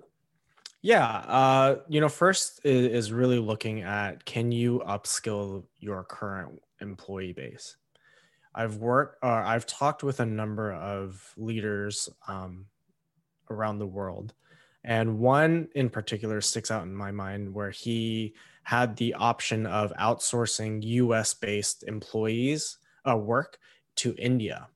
Yeah, 0.82 1.06
uh, 1.06 1.76
you 1.88 2.00
know, 2.00 2.08
first 2.08 2.60
is, 2.64 2.86
is 2.86 3.12
really 3.12 3.38
looking 3.38 3.82
at 3.82 4.24
can 4.24 4.52
you 4.52 4.82
upskill 4.86 5.64
your 5.78 6.04
current 6.04 6.60
employee 6.80 7.32
base. 7.32 7.76
I've 8.54 8.76
worked, 8.76 9.18
or 9.22 9.30
I've 9.30 9.66
talked 9.66 10.02
with 10.02 10.20
a 10.20 10.26
number 10.26 10.72
of 10.72 11.32
leaders 11.36 12.08
um, 12.26 12.66
around 13.50 13.78
the 13.78 13.86
world, 13.86 14.34
and 14.84 15.18
one 15.18 15.68
in 15.74 15.90
particular 15.90 16.40
sticks 16.40 16.70
out 16.70 16.84
in 16.84 16.94
my 16.94 17.10
mind 17.10 17.54
where 17.54 17.70
he 17.70 18.34
had 18.62 18.96
the 18.96 19.14
option 19.14 19.66
of 19.66 19.92
outsourcing 19.98 20.82
U.S. 20.82 21.34
based 21.34 21.84
employees 21.84 22.78
uh, 23.08 23.16
work 23.16 23.58
to 23.96 24.14
India, 24.18 24.68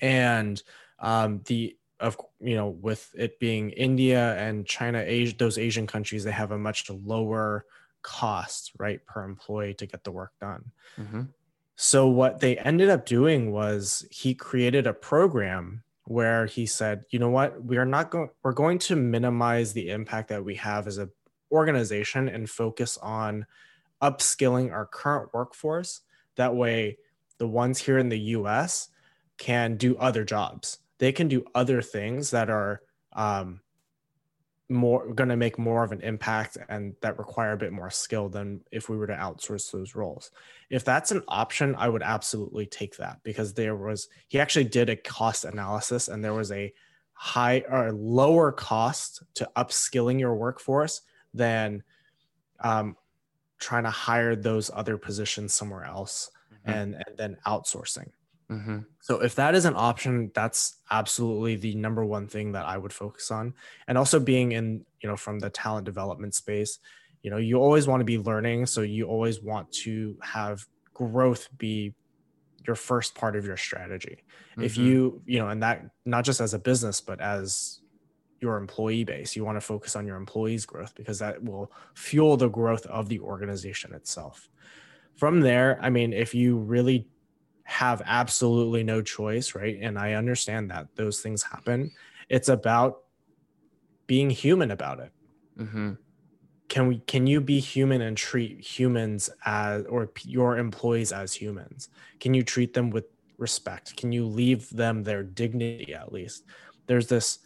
and 0.00 0.62
um, 0.98 1.40
the 1.46 1.76
of 2.00 2.16
you 2.40 2.56
know 2.56 2.68
with 2.68 3.10
it 3.16 3.38
being 3.38 3.70
india 3.70 4.34
and 4.36 4.66
china 4.66 5.02
asia 5.06 5.36
those 5.36 5.58
asian 5.58 5.86
countries 5.86 6.24
they 6.24 6.30
have 6.30 6.50
a 6.50 6.58
much 6.58 6.88
lower 6.88 7.66
cost 8.02 8.72
right 8.78 9.04
per 9.06 9.22
employee 9.22 9.74
to 9.74 9.86
get 9.86 10.02
the 10.02 10.10
work 10.10 10.32
done 10.40 10.64
mm-hmm. 10.98 11.22
So 11.82 12.08
what 12.08 12.40
they 12.40 12.58
ended 12.58 12.90
up 12.90 13.06
doing 13.06 13.52
was 13.52 14.06
he 14.10 14.34
created 14.34 14.86
a 14.86 14.92
program 14.92 15.82
where 16.04 16.44
he 16.44 16.66
said 16.66 17.06
you 17.08 17.18
know 17.18 17.30
what? 17.30 17.64
We 17.64 17.78
are 17.78 17.86
not 17.86 18.10
going 18.10 18.28
we're 18.42 18.52
going 18.52 18.78
to 18.80 18.96
minimize 18.96 19.72
the 19.72 19.88
impact 19.88 20.28
that 20.28 20.44
we 20.44 20.56
have 20.56 20.86
as 20.86 20.98
a 20.98 21.08
organization 21.50 22.28
and 22.28 22.50
focus 22.50 22.98
on 22.98 23.46
upskilling 24.02 24.70
our 24.70 24.84
current 24.84 25.32
workforce. 25.32 26.02
That 26.36 26.54
way 26.54 26.98
the 27.38 27.48
ones 27.48 27.78
here 27.78 27.96
in 27.96 28.10
the 28.10 28.18
us 28.18 28.88
can 29.38 29.78
do 29.78 29.96
other 29.96 30.22
jobs. 30.22 30.80
They 30.98 31.12
can 31.12 31.28
do 31.28 31.46
other 31.54 31.80
things 31.80 32.30
that 32.32 32.50
are 32.50 32.82
um, 33.14 33.62
more 34.70 35.12
going 35.12 35.28
to 35.28 35.36
make 35.36 35.58
more 35.58 35.82
of 35.82 35.92
an 35.92 36.00
impact 36.00 36.56
and 36.68 36.94
that 37.02 37.18
require 37.18 37.52
a 37.52 37.56
bit 37.56 37.72
more 37.72 37.90
skill 37.90 38.28
than 38.28 38.62
if 38.70 38.88
we 38.88 38.96
were 38.96 39.06
to 39.06 39.14
outsource 39.14 39.70
those 39.72 39.94
roles. 39.94 40.30
If 40.70 40.84
that's 40.84 41.10
an 41.10 41.22
option, 41.28 41.74
I 41.76 41.88
would 41.88 42.02
absolutely 42.02 42.66
take 42.66 42.96
that 42.98 43.20
because 43.22 43.52
there 43.52 43.76
was 43.76 44.08
he 44.28 44.38
actually 44.38 44.64
did 44.64 44.88
a 44.88 44.96
cost 44.96 45.44
analysis 45.44 46.08
and 46.08 46.24
there 46.24 46.34
was 46.34 46.52
a 46.52 46.72
high 47.12 47.64
or 47.68 47.92
lower 47.92 48.52
cost 48.52 49.22
to 49.34 49.50
upskilling 49.56 50.18
your 50.20 50.34
workforce 50.36 51.02
than 51.34 51.82
um, 52.60 52.96
trying 53.58 53.84
to 53.84 53.90
hire 53.90 54.34
those 54.36 54.70
other 54.72 54.96
positions 54.96 55.52
somewhere 55.52 55.84
else 55.84 56.30
Mhm. 56.66 56.72
and, 56.72 56.94
and 57.06 57.16
then 57.16 57.36
outsourcing. 57.46 58.10
Mm-hmm. 58.50 58.78
So 59.00 59.22
if 59.22 59.36
that 59.36 59.54
is 59.54 59.64
an 59.64 59.74
option, 59.76 60.30
that's 60.34 60.80
absolutely 60.90 61.56
the 61.56 61.74
number 61.76 62.04
one 62.04 62.26
thing 62.26 62.52
that 62.52 62.66
I 62.66 62.76
would 62.76 62.92
focus 62.92 63.30
on. 63.30 63.54
And 63.86 63.96
also 63.96 64.18
being 64.18 64.52
in, 64.52 64.84
you 65.00 65.08
know, 65.08 65.16
from 65.16 65.38
the 65.38 65.50
talent 65.50 65.84
development 65.84 66.34
space, 66.34 66.78
you 67.22 67.30
know, 67.30 67.36
you 67.36 67.58
always 67.58 67.86
want 67.86 68.00
to 68.00 68.04
be 68.04 68.18
learning. 68.18 68.66
So 68.66 68.80
you 68.82 69.06
always 69.06 69.40
want 69.40 69.70
to 69.84 70.16
have 70.22 70.66
growth 70.94 71.48
be 71.56 71.94
your 72.66 72.76
first 72.76 73.14
part 73.14 73.36
of 73.36 73.46
your 73.46 73.56
strategy. 73.56 74.24
If 74.58 74.74
Mm-hmm. 74.74 74.86
you, 74.86 75.22
you 75.26 75.38
know, 75.38 75.48
and 75.48 75.62
that 75.62 75.86
not 76.04 76.24
just 76.24 76.40
as 76.40 76.52
a 76.52 76.58
business, 76.58 77.00
but 77.00 77.20
as 77.20 77.80
your 78.40 78.56
employee 78.56 79.04
base, 79.04 79.36
you 79.36 79.44
want 79.44 79.56
to 79.56 79.60
focus 79.60 79.96
on 79.96 80.06
your 80.06 80.16
employees' 80.16 80.66
growth 80.66 80.94
because 80.94 81.18
that 81.18 81.42
will 81.42 81.70
fuel 81.94 82.36
the 82.36 82.48
growth 82.48 82.86
of 82.86 83.08
the 83.08 83.20
organization 83.20 83.94
itself. 83.94 84.48
From 85.16 85.40
there, 85.40 85.78
I 85.80 85.90
mean, 85.90 86.12
if 86.12 86.34
you 86.34 86.56
really 86.56 87.06
have 87.70 88.02
absolutely 88.04 88.82
no 88.82 89.00
choice, 89.00 89.54
right? 89.54 89.78
And 89.80 89.96
I 89.96 90.14
understand 90.14 90.70
that 90.72 90.88
those 90.96 91.20
things 91.20 91.44
happen. 91.44 91.92
It's 92.28 92.48
about 92.48 93.02
being 94.08 94.28
human 94.28 94.72
about 94.72 94.98
it. 94.98 95.12
Mm-hmm. 95.56 95.92
Can 96.68 96.88
we 96.88 96.98
can 97.06 97.28
you 97.28 97.40
be 97.40 97.60
human 97.60 98.00
and 98.00 98.16
treat 98.16 98.60
humans 98.60 99.30
as 99.44 99.84
or 99.86 100.10
your 100.24 100.58
employees 100.58 101.12
as 101.12 101.32
humans? 101.32 101.88
Can 102.18 102.34
you 102.34 102.42
treat 102.42 102.74
them 102.74 102.90
with 102.90 103.04
respect? 103.38 103.96
Can 103.96 104.10
you 104.10 104.26
leave 104.26 104.68
them 104.70 105.04
their 105.04 105.22
dignity 105.22 105.94
at 105.94 106.12
least? 106.12 106.44
There's 106.86 107.06
this 107.06 107.38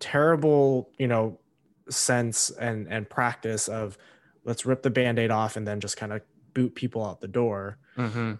terrible, 0.00 0.90
you 0.98 1.08
know, 1.08 1.40
sense 1.88 2.50
and 2.50 2.86
and 2.90 3.08
practice 3.08 3.68
of 3.68 3.96
let's 4.44 4.66
rip 4.66 4.82
the 4.82 4.90
band-aid 4.90 5.30
off 5.30 5.56
and 5.56 5.66
then 5.66 5.80
just 5.80 5.96
kind 5.96 6.12
of 6.12 6.20
boot 6.52 6.74
people 6.74 7.04
out 7.04 7.20
the 7.20 7.28
door 7.28 7.78
Mm-hmm. 7.96 8.34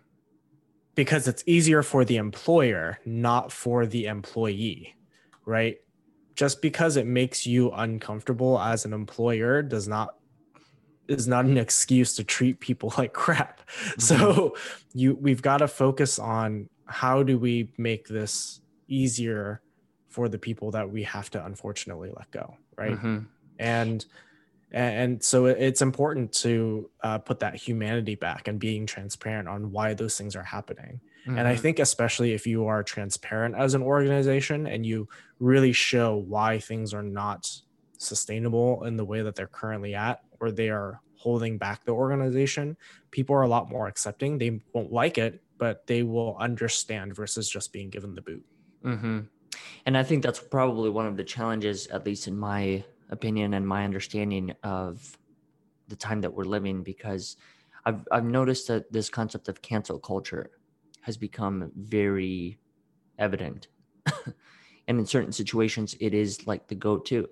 Because 0.96 1.28
it's 1.28 1.44
easier 1.46 1.82
for 1.82 2.04
the 2.04 2.16
employer, 2.16 2.98
not 3.04 3.52
for 3.52 3.86
the 3.86 4.06
employee, 4.06 4.96
right? 5.44 5.76
Just 6.34 6.60
because 6.60 6.96
it 6.96 7.06
makes 7.06 7.46
you 7.46 7.70
uncomfortable 7.70 8.58
as 8.58 8.84
an 8.84 8.92
employer 8.92 9.62
does 9.62 9.86
not 9.86 10.16
is 11.06 11.28
not 11.28 11.44
an 11.44 11.56
excuse 11.56 12.16
to 12.16 12.24
treat 12.24 12.58
people 12.58 12.92
like 12.98 13.12
crap. 13.12 13.60
So 13.98 14.56
you 14.92 15.14
we've 15.14 15.42
got 15.42 15.58
to 15.58 15.68
focus 15.68 16.18
on 16.18 16.68
how 16.86 17.22
do 17.22 17.38
we 17.38 17.72
make 17.78 18.08
this 18.08 18.60
easier 18.88 19.60
for 20.08 20.28
the 20.28 20.38
people 20.38 20.70
that 20.70 20.90
we 20.90 21.02
have 21.02 21.30
to 21.30 21.44
unfortunately 21.44 22.10
let 22.16 22.30
go, 22.30 22.56
right? 22.76 22.92
Mm-hmm. 22.92 23.18
and 23.58 24.06
and 24.76 25.22
so 25.22 25.46
it's 25.46 25.80
important 25.80 26.32
to 26.32 26.90
uh, 27.02 27.18
put 27.18 27.40
that 27.40 27.54
humanity 27.54 28.14
back 28.14 28.46
and 28.46 28.58
being 28.60 28.84
transparent 28.86 29.48
on 29.48 29.72
why 29.72 29.94
those 29.94 30.16
things 30.18 30.36
are 30.36 30.42
happening 30.42 31.00
and 31.24 31.36
Mm-hmm. 31.36 31.46
i 31.46 31.56
think 31.56 31.80
especially 31.80 32.34
if 32.34 32.46
you 32.46 32.66
are 32.66 32.82
transparent 32.84 33.56
as 33.56 33.74
an 33.74 33.82
organization 33.82 34.66
and 34.68 34.86
you 34.86 35.08
really 35.40 35.72
show 35.72 36.16
why 36.16 36.60
things 36.60 36.94
are 36.94 37.02
not 37.02 37.50
sustainable 37.98 38.84
in 38.84 38.96
the 38.96 39.04
way 39.04 39.22
that 39.22 39.34
they're 39.34 39.48
currently 39.48 39.94
at 39.94 40.20
or 40.40 40.52
they 40.52 40.68
are 40.68 41.00
holding 41.16 41.58
back 41.58 41.84
the 41.84 41.92
organization 41.92 42.76
people 43.10 43.34
are 43.34 43.42
a 43.42 43.48
lot 43.48 43.68
more 43.68 43.88
accepting 43.88 44.38
they 44.38 44.60
won't 44.72 44.92
like 44.92 45.18
it 45.18 45.42
but 45.58 45.84
they 45.86 46.02
will 46.02 46.36
understand 46.38 47.16
versus 47.16 47.48
just 47.48 47.72
being 47.72 47.90
given 47.90 48.14
the 48.14 48.22
boot 48.22 48.44
Mm-hmm. 48.86 49.20
And 49.84 49.96
I 49.96 50.02
think 50.02 50.22
that's 50.22 50.38
probably 50.38 50.90
one 50.90 51.06
of 51.06 51.16
the 51.16 51.24
challenges, 51.24 51.86
at 51.88 52.06
least 52.06 52.28
in 52.28 52.36
my 52.36 52.84
opinion 53.10 53.54
and 53.54 53.66
my 53.66 53.84
understanding 53.84 54.54
of 54.62 55.18
the 55.88 55.96
time 55.96 56.20
that 56.22 56.32
we're 56.32 56.44
living, 56.44 56.82
because 56.82 57.36
I've 57.84 58.06
I've 58.10 58.24
noticed 58.24 58.68
that 58.68 58.92
this 58.92 59.08
concept 59.08 59.48
of 59.48 59.62
cancel 59.62 59.98
culture 59.98 60.50
has 61.02 61.16
become 61.16 61.70
very 61.76 62.58
evident. 63.18 63.68
and 64.88 64.98
in 64.98 65.06
certain 65.06 65.32
situations 65.32 65.94
it 66.00 66.14
is 66.14 66.46
like 66.46 66.68
the 66.68 66.74
go-to. 66.74 67.28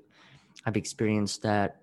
I've 0.65 0.77
experienced 0.77 1.43
that 1.43 1.81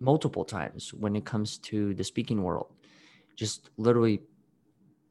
multiple 0.00 0.44
times 0.44 0.92
when 0.94 1.16
it 1.16 1.24
comes 1.24 1.58
to 1.58 1.94
the 1.94 2.04
speaking 2.04 2.42
world. 2.42 2.74
Just 3.36 3.70
literally 3.78 4.22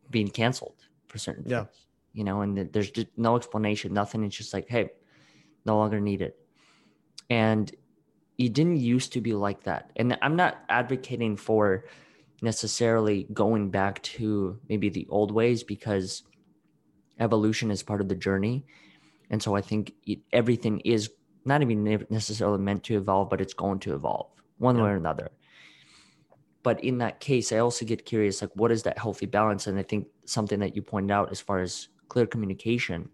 being 0.10 0.28
canceled 0.28 0.88
for 1.08 1.18
certain 1.18 1.44
Yeah. 1.46 1.66
things 1.66 1.88
you 2.14 2.24
know, 2.24 2.42
and 2.42 2.58
there's 2.74 2.92
just 2.92 3.08
no 3.18 3.36
explanation, 3.38 3.94
nothing. 3.94 4.24
It's 4.24 4.36
just 4.36 4.54
like, 4.54 4.68
hey, 4.68 4.90
no 5.66 5.78
longer 5.78 6.00
needed. 6.00 6.34
And 7.30 7.72
it 8.38 8.54
didn't 8.54 8.78
used 8.78 9.14
to 9.14 9.22
be 9.22 9.34
like 9.34 9.64
that. 9.64 9.92
And 9.96 10.18
I'm 10.22 10.36
not 10.36 10.64
advocating 10.70 11.38
for 11.38 11.86
necessarily 12.42 13.28
going 13.34 13.70
back 13.70 14.02
to 14.04 14.60
maybe 14.68 14.90
the 14.90 15.08
old 15.10 15.32
ways 15.32 15.64
because 15.64 16.24
evolution 17.20 17.70
is 17.72 17.84
part 17.84 18.02
of 18.02 18.10
the 18.10 18.16
journey. 18.16 18.66
And 19.30 19.42
so 19.42 19.56
I 19.56 19.62
think 19.62 19.94
it, 20.06 20.20
everything 20.34 20.80
is 20.82 21.10
not 21.46 21.62
even 21.62 22.06
necessarily 22.10 22.60
meant 22.60 22.84
to 22.86 22.98
evolve, 22.98 23.30
but 23.30 23.42
it's 23.42 23.54
going 23.54 23.80
to 23.80 23.94
evolve 23.94 24.28
one 24.58 24.82
way 24.82 24.90
or 24.90 24.96
another. 24.96 25.32
But 26.64 26.84
in 26.84 27.00
that 27.00 27.20
case, 27.20 27.52
I 27.52 27.58
also 27.58 27.86
get 27.86 28.06
curious 28.06 28.42
like, 28.42 28.52
what 28.56 28.72
is 28.72 28.84
that 28.84 28.98
healthy 28.98 29.26
balance? 29.26 29.68
And 29.68 29.80
I 29.80 29.84
think 29.84 30.08
something 30.26 30.60
that 30.60 30.76
you 30.76 30.82
pointed 30.82 31.12
out 31.12 31.32
as 31.32 31.42
far 31.42 31.60
as 31.60 31.88
clear 32.08 32.28
communication 32.28 33.10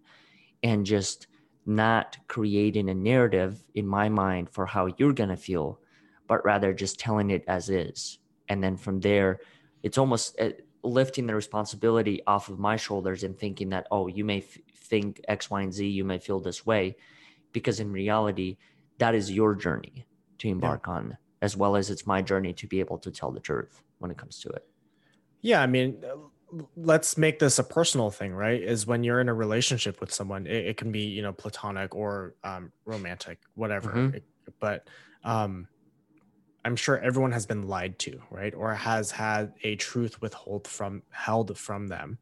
and 0.63 0.86
just 0.86 1.27
not 1.67 2.17
creating 2.27 2.89
a 2.89 2.93
narrative 2.93 3.63
in 3.75 3.86
my 3.86 4.09
mind 4.09 4.50
for 4.50 4.65
how 4.65 4.88
you're 4.97 5.13
going 5.13 5.29
to 5.29 5.38
feel, 5.38 5.79
but 6.25 6.43
rather 6.45 6.74
just 6.74 7.00
telling 7.00 7.29
it 7.29 7.43
as 7.47 7.69
is. 7.69 8.19
And 8.50 8.63
then 8.63 8.77
from 8.77 9.01
there, 9.01 9.41
it's 9.83 9.97
almost 9.97 10.39
uh, 10.39 10.51
lifting 10.83 11.27
the 11.27 11.36
responsibility 11.36 12.21
off 12.25 12.50
of 12.50 12.57
my 12.57 12.77
shoulders 12.77 13.24
and 13.24 13.38
thinking 13.38 13.69
that, 13.69 13.88
oh, 13.91 14.07
you 14.07 14.24
may 14.24 14.39
f- 14.39 14.57
think 14.75 15.21
X, 15.27 15.50
Y, 15.50 15.62
and 15.62 15.74
Z, 15.74 15.86
you 15.86 16.05
may 16.05 16.17
feel 16.17 16.39
this 16.39 16.65
way, 16.65 16.95
because 17.51 17.79
in 17.79 17.91
reality, 17.91 18.57
that 18.97 19.13
is 19.13 19.31
your 19.31 19.53
journey 19.53 20.05
to 20.38 20.47
embark 20.47 20.86
yeah. 20.88 20.93
on, 20.93 21.17
as 21.41 21.57
well 21.57 21.75
as 21.75 21.89
it's 21.89 22.07
my 22.07 22.21
journey 22.21 22.53
to 22.53 22.67
be 22.67 22.79
able 22.79 22.97
to 23.00 23.12
tell 23.12 23.31
the 23.31 23.39
truth 23.39 23.83
when 24.00 24.12
it 24.12 24.17
comes 24.17 24.39
to 24.39 24.50
it. 24.50 24.65
Yeah, 25.41 25.62
I 25.62 25.67
mean, 25.67 26.03
let's 26.75 27.17
make 27.17 27.39
this 27.39 27.59
a 27.59 27.63
personal 27.63 28.09
thing, 28.09 28.33
right? 28.33 28.61
Is 28.61 28.87
when 28.87 29.03
you're 29.03 29.19
in 29.19 29.29
a 29.29 29.33
relationship 29.33 29.99
with 29.99 30.13
someone, 30.13 30.47
it, 30.47 30.67
it 30.67 30.77
can 30.77 30.91
be 30.91 31.01
you 31.01 31.21
know 31.21 31.33
platonic 31.33 31.95
or 31.95 32.35
um, 32.43 32.71
romantic, 32.85 33.39
whatever. 33.55 33.91
Mm-hmm. 33.91 34.15
It, 34.15 34.23
but 34.59 34.87
um, 35.23 35.67
I'm 36.63 36.75
sure 36.75 36.99
everyone 36.99 37.31
has 37.31 37.45
been 37.45 37.67
lied 37.67 37.99
to, 37.99 38.19
right? 38.29 38.53
Or 38.53 38.73
has 38.73 39.11
had 39.11 39.53
a 39.63 39.75
truth 39.75 40.21
withheld 40.21 40.67
from 40.67 41.03
held 41.11 41.57
from 41.57 41.87
them. 41.87 42.17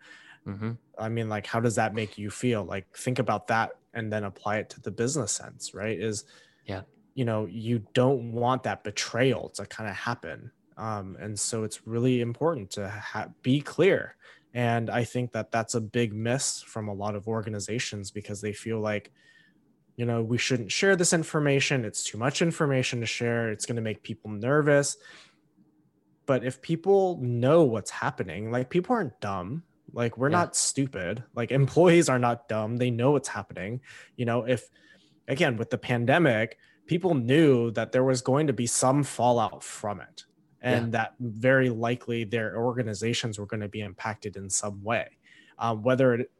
Mm-hmm. 0.47 0.71
I 0.97 1.09
mean, 1.09 1.29
like, 1.29 1.47
how 1.47 1.59
does 1.59 1.75
that 1.75 1.93
make 1.93 2.17
you 2.17 2.29
feel? 2.29 2.63
Like, 2.63 2.85
think 2.95 3.19
about 3.19 3.47
that 3.47 3.71
and 3.93 4.11
then 4.11 4.23
apply 4.23 4.57
it 4.57 4.69
to 4.71 4.81
the 4.81 4.91
business 4.91 5.31
sense, 5.31 5.73
right? 5.73 5.99
Is 5.99 6.25
yeah, 6.65 6.81
you 7.13 7.25
know, 7.25 7.45
you 7.45 7.83
don't 7.93 8.31
want 8.31 8.63
that 8.63 8.83
betrayal 8.83 9.49
to 9.55 9.65
kind 9.65 9.89
of 9.89 9.95
happen 9.95 10.51
um, 10.77 11.15
and 11.19 11.39
so 11.39 11.63
it's 11.63 11.87
really 11.87 12.21
important 12.21 12.71
to 12.71 12.89
ha- 12.89 13.29
be 13.41 13.61
clear. 13.61 14.15
And 14.53 14.89
I 14.89 15.03
think 15.03 15.31
that 15.33 15.51
that's 15.51 15.75
a 15.75 15.81
big 15.81 16.13
miss 16.13 16.61
from 16.61 16.87
a 16.87 16.93
lot 16.93 17.15
of 17.15 17.27
organizations 17.27 18.11
because 18.11 18.41
they 18.41 18.53
feel 18.53 18.79
like, 18.79 19.11
you 19.97 20.05
know, 20.05 20.21
we 20.21 20.37
shouldn't 20.37 20.71
share 20.71 20.95
this 20.95 21.13
information. 21.13 21.85
It's 21.85 22.03
too 22.03 22.17
much 22.17 22.41
information 22.41 22.99
to 23.01 23.05
share. 23.05 23.49
It's 23.51 23.65
going 23.65 23.75
to 23.77 23.81
make 23.81 24.03
people 24.03 24.31
nervous. 24.31 24.97
But 26.25 26.43
if 26.43 26.61
people 26.61 27.19
know 27.21 27.63
what's 27.63 27.91
happening, 27.91 28.51
like 28.51 28.69
people 28.69 28.95
aren't 28.95 29.19
dumb, 29.19 29.63
like 29.93 30.17
we're 30.17 30.29
yeah. 30.29 30.37
not 30.37 30.55
stupid, 30.55 31.23
like 31.35 31.51
employees 31.51 32.09
are 32.09 32.19
not 32.19 32.49
dumb. 32.49 32.77
They 32.77 32.91
know 32.91 33.11
what's 33.11 33.29
happening. 33.29 33.81
You 34.15 34.25
know, 34.25 34.43
if 34.43 34.67
again, 35.27 35.57
with 35.57 35.69
the 35.69 35.77
pandemic, 35.77 36.57
people 36.87 37.13
knew 37.13 37.71
that 37.71 37.91
there 37.91 38.03
was 38.03 38.21
going 38.21 38.47
to 38.47 38.53
be 38.53 38.67
some 38.67 39.03
fallout 39.03 39.63
from 39.63 40.01
it 40.01 40.25
and 40.65 40.87
yeah. 40.87 40.91
that 40.91 41.13
very 41.19 41.69
likely 41.69 42.23
their 42.23 42.57
organizations 42.57 43.37
were 43.37 43.45
going 43.45 43.61
to 43.61 43.69
be 43.69 43.81
impacted 43.81 44.35
in 44.35 44.49
some 44.49 44.83
way. 44.83 45.07
Um, 45.59 45.83
whether 45.83 46.15
it 46.15 46.31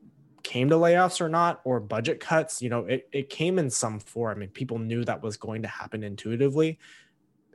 came 0.42 0.68
to 0.70 0.76
layoffs 0.76 1.22
or 1.22 1.30
not, 1.30 1.62
or 1.64 1.80
budget 1.80 2.20
cuts, 2.20 2.62
you 2.62 2.70
know, 2.70 2.86
it, 2.86 3.08
it 3.14 3.30
came 3.30 3.60
in 3.60 3.70
some 3.70 4.00
form 4.00 4.42
and 4.42 4.52
people 4.52 4.80
knew 4.80 5.06
that 5.06 5.22
was 5.22 5.38
going 5.38 5.62
to 5.62 5.68
happen 5.68 6.04
intuitively. 6.04 6.80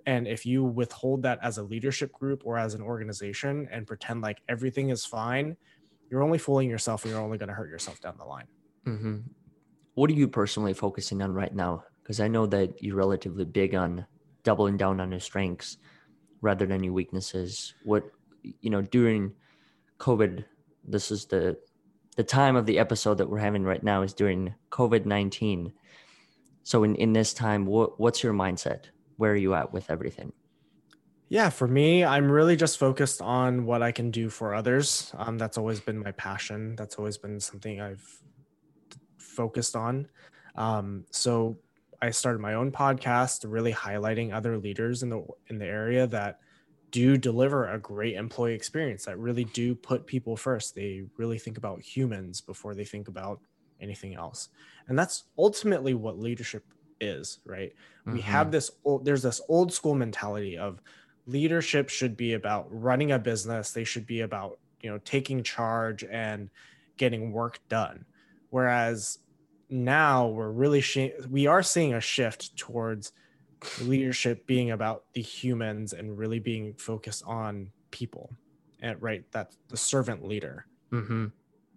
And 0.07 0.29
if 0.29 0.47
you 0.47 0.65
withhold 0.65 1.23
that 1.25 1.41
as 1.43 1.59
a 1.59 1.63
leadership 1.63 2.13
group 2.13 2.43
or 2.47 2.57
as 2.57 2.75
an 2.75 2.83
organization 2.83 3.69
and 3.71 3.87
pretend 3.87 4.23
like 4.23 4.39
everything 4.49 4.91
is 4.91 5.05
fine, 5.05 5.57
you're 6.09 6.23
only 6.23 6.39
fooling 6.39 6.71
yourself 6.71 7.05
and 7.05 7.13
you're 7.13 7.21
only 7.21 7.37
going 7.37 7.49
to 7.49 7.55
hurt 7.55 7.69
yourself 7.69 8.01
down 8.01 8.15
the 8.17 8.25
line. 8.25 8.47
Mm-hmm. 8.87 9.17
What 9.95 10.09
are 10.09 10.15
you 10.15 10.29
personally 10.29 10.73
focusing 10.73 11.21
on 11.21 11.35
right 11.35 11.55
now? 11.55 11.83
Because 12.03 12.21
I 12.21 12.29
know 12.29 12.47
that 12.47 12.81
you're 12.83 12.97
relatively 12.97 13.45
big 13.45 13.75
on 13.75 14.07
doubling 14.45 14.77
down 14.77 15.01
on 15.01 15.11
your 15.11 15.21
strengths 15.21 15.77
rather 16.41 16.67
than 16.67 16.83
your 16.83 16.93
weaknesses. 16.93 17.75
What 17.85 18.05
you 18.43 18.71
know 18.71 18.83
during 18.83 19.33
covid 19.99 20.45
this 20.85 21.11
is 21.11 21.27
the 21.27 21.57
the 22.17 22.25
time 22.25 22.57
of 22.57 22.67
the 22.67 22.79
episode 22.79 23.19
that 23.19 23.29
we're 23.29 23.39
having 23.39 23.65
right 23.65 23.83
now 23.83 24.03
is 24.03 24.15
during 24.15 24.55
covid-19 24.71 25.73
so 26.63 26.85
in 26.85 26.95
in 26.97 27.13
this 27.13 27.33
time 27.33 27.67
what 27.67 27.99
what's 27.99 28.23
your 28.23 28.33
mindset? 28.33 28.85
Where 29.17 29.33
are 29.33 29.37
you 29.37 29.55
at 29.55 29.73
with 29.73 29.91
everything? 29.91 30.33
Yeah 31.29 31.51
for 31.51 31.69
me 31.69 32.05
i'm 32.05 32.31
really 32.31 32.57
just 32.57 32.79
focused 32.79 33.23
on 33.23 33.65
what 33.67 33.83
i 33.83 33.93
can 33.93 34.11
do 34.11 34.29
for 34.29 34.55
others. 34.55 35.13
Um, 35.17 35.39
that's 35.39 35.59
always 35.59 35.81
been 35.81 35.99
my 35.99 36.13
passion. 36.13 36.77
That's 36.77 36.97
always 36.97 37.19
been 37.19 37.41
something 37.41 37.81
i've 37.81 38.23
focused 39.19 39.77
on. 39.77 40.09
Um, 40.57 41.05
so 41.11 41.59
I 42.03 42.11
started 42.11 42.41
my 42.41 42.55
own 42.55 42.73
podcast, 42.73 43.45
really 43.47 43.73
highlighting 43.73 44.33
other 44.33 44.57
leaders 44.59 45.03
in 45.03 45.11
the 45.11 45.25
in 45.49 45.59
the 45.59 45.67
area 45.67 46.07
that 46.09 46.41
do 46.91 47.17
deliver 47.17 47.69
a 47.69 47.79
great 47.79 48.17
employee 48.17 48.55
experience 48.55 49.05
that 49.05 49.19
really 49.19 49.45
do 49.45 49.75
put 49.75 50.07
people 50.07 50.37
first. 50.37 50.75
They 50.75 51.05
really 51.17 51.39
think 51.39 51.59
about 51.59 51.81
humans 51.81 52.41
before 52.41 52.75
they 52.75 52.85
think 52.85 53.09
about 53.09 53.41
anything 53.81 54.15
else. 54.15 54.49
And 54.89 54.99
that's 54.99 55.25
ultimately 55.39 55.95
what 55.95 56.19
leadership 56.19 56.65
is, 57.01 57.39
right? 57.45 57.73
Mm-hmm. 58.01 58.13
We 58.15 58.21
have 58.23 58.51
this 58.51 58.71
old, 58.85 59.05
there's 59.05 59.23
this 59.23 59.41
old 59.49 59.73
school 59.73 59.95
mentality 59.95 60.59
of 60.59 60.81
leadership 61.27 61.89
should 61.89 62.17
be 62.17 62.35
about 62.35 62.67
running 62.71 63.13
a 63.13 63.19
business, 63.19 63.73
they 63.73 63.85
should 63.85 64.07
be 64.07 64.23
about, 64.23 64.59
you 64.83 64.91
know, 64.91 64.99
taking 65.05 65.43
charge 65.43 66.05
and 66.05 66.51
getting 66.97 67.33
work 67.33 67.61
done. 67.69 68.05
Whereas 68.51 69.19
now 69.71 70.27
we're 70.29 70.51
really 70.51 70.81
sh- 70.81 71.15
we 71.29 71.47
are 71.47 71.63
seeing 71.63 71.95
a 71.95 72.01
shift 72.01 72.57
towards 72.57 73.13
leadership 73.83 74.47
being 74.47 74.71
about 74.73 75.05
the 75.13 75.23
humans 75.23 75.93
and 75.93 76.17
really 76.19 76.39
being 76.39 76.75
focused 76.75 77.23
on 77.27 77.71
people 77.91 78.35
and 78.81 79.01
right 79.03 79.25
that's 79.31 79.57
the 79.69 79.77
servant 79.77 80.27
leader. 80.27 80.67
Mm-hmm. 80.93 81.27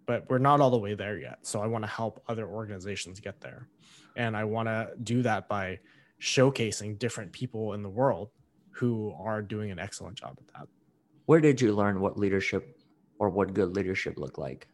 but 0.06 0.28
we're 0.28 0.38
not 0.38 0.60
all 0.60 0.70
the 0.70 0.78
way 0.78 0.94
there 0.94 1.16
yet 1.16 1.38
so 1.42 1.60
i 1.60 1.68
want 1.68 1.84
to 1.84 1.88
help 1.88 2.20
other 2.28 2.48
organizations 2.48 3.20
get 3.20 3.40
there. 3.40 3.68
And 4.16 4.36
i 4.36 4.42
want 4.42 4.66
to 4.68 4.90
do 5.02 5.22
that 5.22 5.48
by 5.48 5.78
showcasing 6.20 6.98
different 6.98 7.30
people 7.32 7.74
in 7.74 7.82
the 7.82 7.88
world 7.88 8.30
who 8.70 9.14
are 9.18 9.40
doing 9.40 9.70
an 9.70 9.78
excellent 9.78 10.16
job 10.16 10.36
at 10.40 10.52
that. 10.54 10.68
Where 11.26 11.40
did 11.40 11.60
you 11.60 11.72
learn 11.74 12.00
what 12.00 12.18
leadership 12.18 12.76
or 13.20 13.28
what 13.28 13.54
good 13.54 13.76
leadership 13.76 14.18
looked 14.18 14.38
like? 14.38 14.66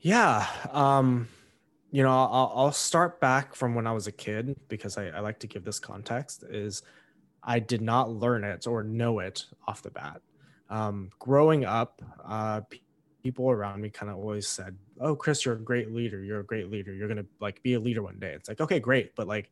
Yeah 0.00 0.46
um 0.70 1.28
you 1.92 2.02
know 2.02 2.08
I'll, 2.08 2.52
I'll, 2.56 2.72
start 2.72 3.20
back 3.20 3.54
from 3.54 3.74
when 3.74 3.86
i 3.86 3.92
was 3.92 4.06
a 4.06 4.12
kid 4.12 4.56
because 4.68 4.98
I, 4.98 5.08
I, 5.08 5.20
like 5.20 5.38
to 5.40 5.46
give 5.46 5.64
this 5.64 5.78
context 5.78 6.42
is 6.48 6.82
i 7.44 7.58
did 7.58 7.80
not 7.80 8.10
learn 8.10 8.42
it 8.42 8.66
or 8.66 8.82
know 8.82 9.20
it 9.20 9.44
off 9.68 9.82
the 9.82 9.90
bat. 9.90 10.20
Um, 10.70 11.10
growing 11.18 11.66
up 11.66 12.00
uh, 12.24 12.62
people 13.22 13.50
around 13.50 13.82
me 13.82 13.90
kind 13.90 14.10
of 14.10 14.16
always 14.16 14.48
said 14.48 14.76
oh 15.00 15.14
chris 15.14 15.44
you're 15.44 15.54
a 15.54 15.60
great 15.60 15.92
leader. 15.92 16.24
You're 16.24 16.40
a 16.40 16.44
great 16.44 16.70
leader. 16.70 16.94
You're 16.94 17.08
gonna 17.08 17.26
like 17.40 17.62
be 17.62 17.74
a 17.74 17.80
leader 17.80 18.02
one 18.02 18.18
day. 18.18 18.32
It's 18.32 18.48
like 18.48 18.60
okay 18.60 18.80
great. 18.80 19.14
But 19.14 19.28
like 19.28 19.50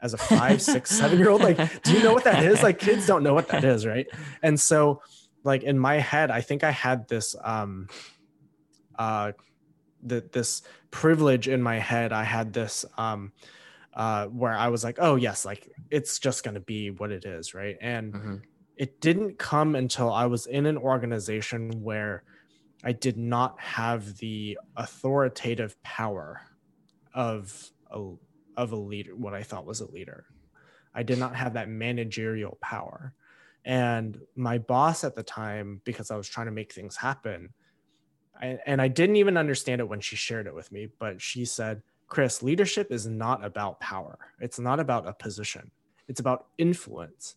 as 0.00 0.14
a 0.14 0.18
five 0.18 0.62
six 0.62 0.90
seven 0.98 1.18
year 1.18 1.30
old 1.30 1.42
like 1.42 1.82
do 1.82 1.92
you 1.92 2.02
know 2.02 2.12
what 2.12 2.24
that 2.24 2.44
is? 2.44 2.62
Like 2.62 2.78
kids 2.78 3.06
don't 3.06 3.24
know 3.24 3.34
what 3.34 3.48
that 3.48 3.64
is 3.64 3.84
right? 3.84 4.06
And 4.42 4.58
so 4.58 5.02
like 5.44 5.62
in 5.62 5.78
my 5.78 5.96
head 5.96 6.30
i 6.30 6.40
think 6.40 6.64
i 6.64 6.70
had 6.70 7.08
this 7.08 7.34
um 7.42 7.88
uh 8.98 9.32
the, 10.02 10.24
this 10.32 10.62
privilege 10.90 11.48
in 11.48 11.62
my 11.62 11.78
head 11.78 12.12
i 12.12 12.24
had 12.24 12.52
this 12.52 12.84
um 12.98 13.32
uh 13.94 14.26
where 14.26 14.54
i 14.54 14.68
was 14.68 14.82
like 14.84 14.96
oh 15.00 15.16
yes 15.16 15.44
like 15.44 15.70
it's 15.90 16.18
just 16.18 16.44
going 16.44 16.54
to 16.54 16.60
be 16.60 16.90
what 16.90 17.12
it 17.12 17.24
is 17.24 17.54
right? 17.54 17.76
And 17.80 18.14
mm-hmm. 18.14 18.36
it 18.76 19.00
didn't 19.00 19.38
come 19.38 19.74
until 19.74 20.12
i 20.12 20.26
was 20.26 20.46
in 20.46 20.66
an 20.66 20.78
organization 20.78 21.82
where 21.82 22.24
i 22.82 22.92
did 22.92 23.16
not 23.16 23.60
have 23.60 24.16
the 24.18 24.58
authoritative 24.76 25.80
power 25.82 26.40
of 27.14 27.70
a 27.90 28.12
of 28.56 28.72
a 28.72 28.76
leader 28.76 29.14
what 29.14 29.34
i 29.34 29.42
thought 29.42 29.66
was 29.66 29.80
a 29.80 29.90
leader. 29.90 30.26
I 30.94 31.02
did 31.02 31.18
not 31.18 31.34
have 31.36 31.54
that 31.54 31.70
managerial 31.70 32.58
power. 32.60 33.14
And 33.64 34.20
my 34.36 34.58
boss 34.58 35.04
at 35.04 35.14
the 35.14 35.22
time 35.22 35.80
because 35.84 36.10
i 36.10 36.16
was 36.16 36.28
trying 36.28 36.46
to 36.46 36.52
make 36.52 36.72
things 36.72 36.96
happen 36.96 37.54
and 38.42 38.82
I 38.82 38.88
didn't 38.88 39.16
even 39.16 39.36
understand 39.36 39.80
it 39.80 39.88
when 39.88 40.00
she 40.00 40.16
shared 40.16 40.46
it 40.46 40.54
with 40.54 40.70
me, 40.72 40.88
but 40.98 41.20
she 41.20 41.44
said, 41.44 41.82
Chris, 42.08 42.42
leadership 42.42 42.90
is 42.90 43.06
not 43.06 43.44
about 43.44 43.80
power. 43.80 44.18
It's 44.40 44.58
not 44.58 44.80
about 44.80 45.06
a 45.06 45.12
position. 45.12 45.70
It's 46.08 46.20
about 46.20 46.46
influence. 46.58 47.36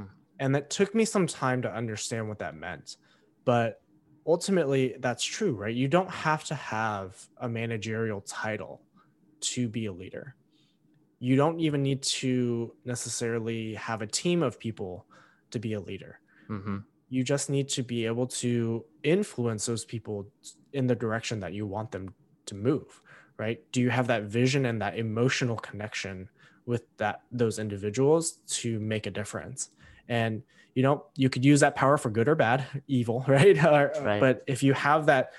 Mm. 0.00 0.08
And 0.40 0.54
that 0.54 0.70
took 0.70 0.94
me 0.94 1.04
some 1.04 1.26
time 1.26 1.62
to 1.62 1.72
understand 1.72 2.28
what 2.28 2.38
that 2.38 2.56
meant. 2.56 2.96
But 3.44 3.82
ultimately, 4.26 4.96
that's 4.98 5.22
true, 5.22 5.54
right? 5.54 5.74
You 5.74 5.88
don't 5.88 6.10
have 6.10 6.44
to 6.44 6.54
have 6.54 7.22
a 7.40 7.48
managerial 7.48 8.22
title 8.22 8.80
to 9.40 9.68
be 9.68 9.86
a 9.86 9.92
leader. 9.92 10.34
You 11.20 11.36
don't 11.36 11.60
even 11.60 11.82
need 11.82 12.02
to 12.02 12.74
necessarily 12.84 13.74
have 13.74 14.02
a 14.02 14.06
team 14.06 14.42
of 14.42 14.58
people 14.58 15.06
to 15.50 15.58
be 15.58 15.74
a 15.74 15.80
leader. 15.80 16.18
Mm-hmm 16.48 16.78
you 17.08 17.22
just 17.22 17.48
need 17.50 17.68
to 17.68 17.82
be 17.82 18.04
able 18.06 18.26
to 18.26 18.84
influence 19.02 19.66
those 19.66 19.84
people 19.84 20.26
in 20.72 20.86
the 20.86 20.94
direction 20.94 21.40
that 21.40 21.52
you 21.52 21.66
want 21.66 21.90
them 21.92 22.14
to 22.46 22.54
move 22.54 23.02
right? 23.38 23.60
Do 23.72 23.80
you 23.80 23.90
have 23.90 24.06
that 24.06 24.24
vision 24.24 24.66
and 24.66 24.80
that 24.80 24.98
emotional 24.98 25.56
connection 25.56 26.28
with 26.64 26.84
that 26.96 27.22
those 27.30 27.58
individuals 27.58 28.38
to 28.48 28.80
make 28.80 29.06
a 29.06 29.10
difference? 29.10 29.70
And 30.08 30.42
you 30.74 30.82
know 30.82 31.06
you 31.16 31.28
could 31.28 31.44
use 31.44 31.60
that 31.60 31.74
power 31.74 31.96
for 31.96 32.10
good 32.10 32.28
or 32.28 32.34
bad 32.34 32.64
evil 32.86 33.24
right, 33.28 33.62
uh, 33.62 33.88
right. 34.02 34.20
but 34.20 34.42
if 34.46 34.62
you 34.62 34.74
have 34.74 35.06
that 35.06 35.32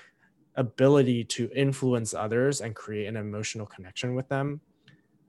ability 0.56 1.22
to 1.22 1.48
influence 1.54 2.12
others 2.12 2.60
and 2.60 2.74
create 2.74 3.06
an 3.06 3.16
emotional 3.16 3.64
connection 3.64 4.16
with 4.16 4.28
them 4.28 4.60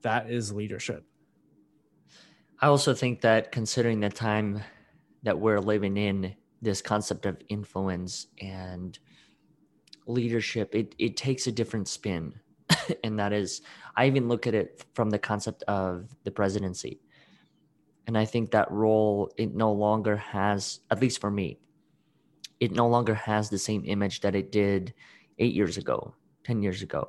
that 0.02 0.28
is 0.28 0.52
leadership. 0.52 1.04
I 2.60 2.66
also 2.66 2.94
think 2.94 3.20
that 3.20 3.52
considering 3.52 4.00
the 4.00 4.08
time 4.08 4.62
that 5.22 5.38
we're 5.38 5.60
living 5.60 5.96
in 5.96 6.34
this 6.62 6.82
concept 6.82 7.26
of 7.26 7.40
influence 7.48 8.26
and 8.40 8.98
leadership, 10.06 10.74
it, 10.74 10.94
it 10.98 11.16
takes 11.16 11.46
a 11.46 11.52
different 11.52 11.88
spin. 11.88 12.34
and 13.04 13.18
that 13.18 13.32
is, 13.32 13.62
I 13.96 14.06
even 14.06 14.28
look 14.28 14.46
at 14.46 14.54
it 14.54 14.84
from 14.94 15.10
the 15.10 15.18
concept 15.18 15.62
of 15.64 16.14
the 16.24 16.30
presidency. 16.30 17.00
And 18.06 18.16
I 18.16 18.24
think 18.24 18.50
that 18.50 18.70
role, 18.70 19.32
it 19.36 19.54
no 19.54 19.72
longer 19.72 20.16
has, 20.16 20.80
at 20.90 21.00
least 21.00 21.20
for 21.20 21.30
me, 21.30 21.60
it 22.58 22.72
no 22.72 22.88
longer 22.88 23.14
has 23.14 23.48
the 23.48 23.58
same 23.58 23.84
image 23.86 24.20
that 24.20 24.34
it 24.34 24.52
did 24.52 24.92
eight 25.38 25.54
years 25.54 25.76
ago, 25.76 26.14
10 26.44 26.62
years 26.62 26.82
ago. 26.82 27.08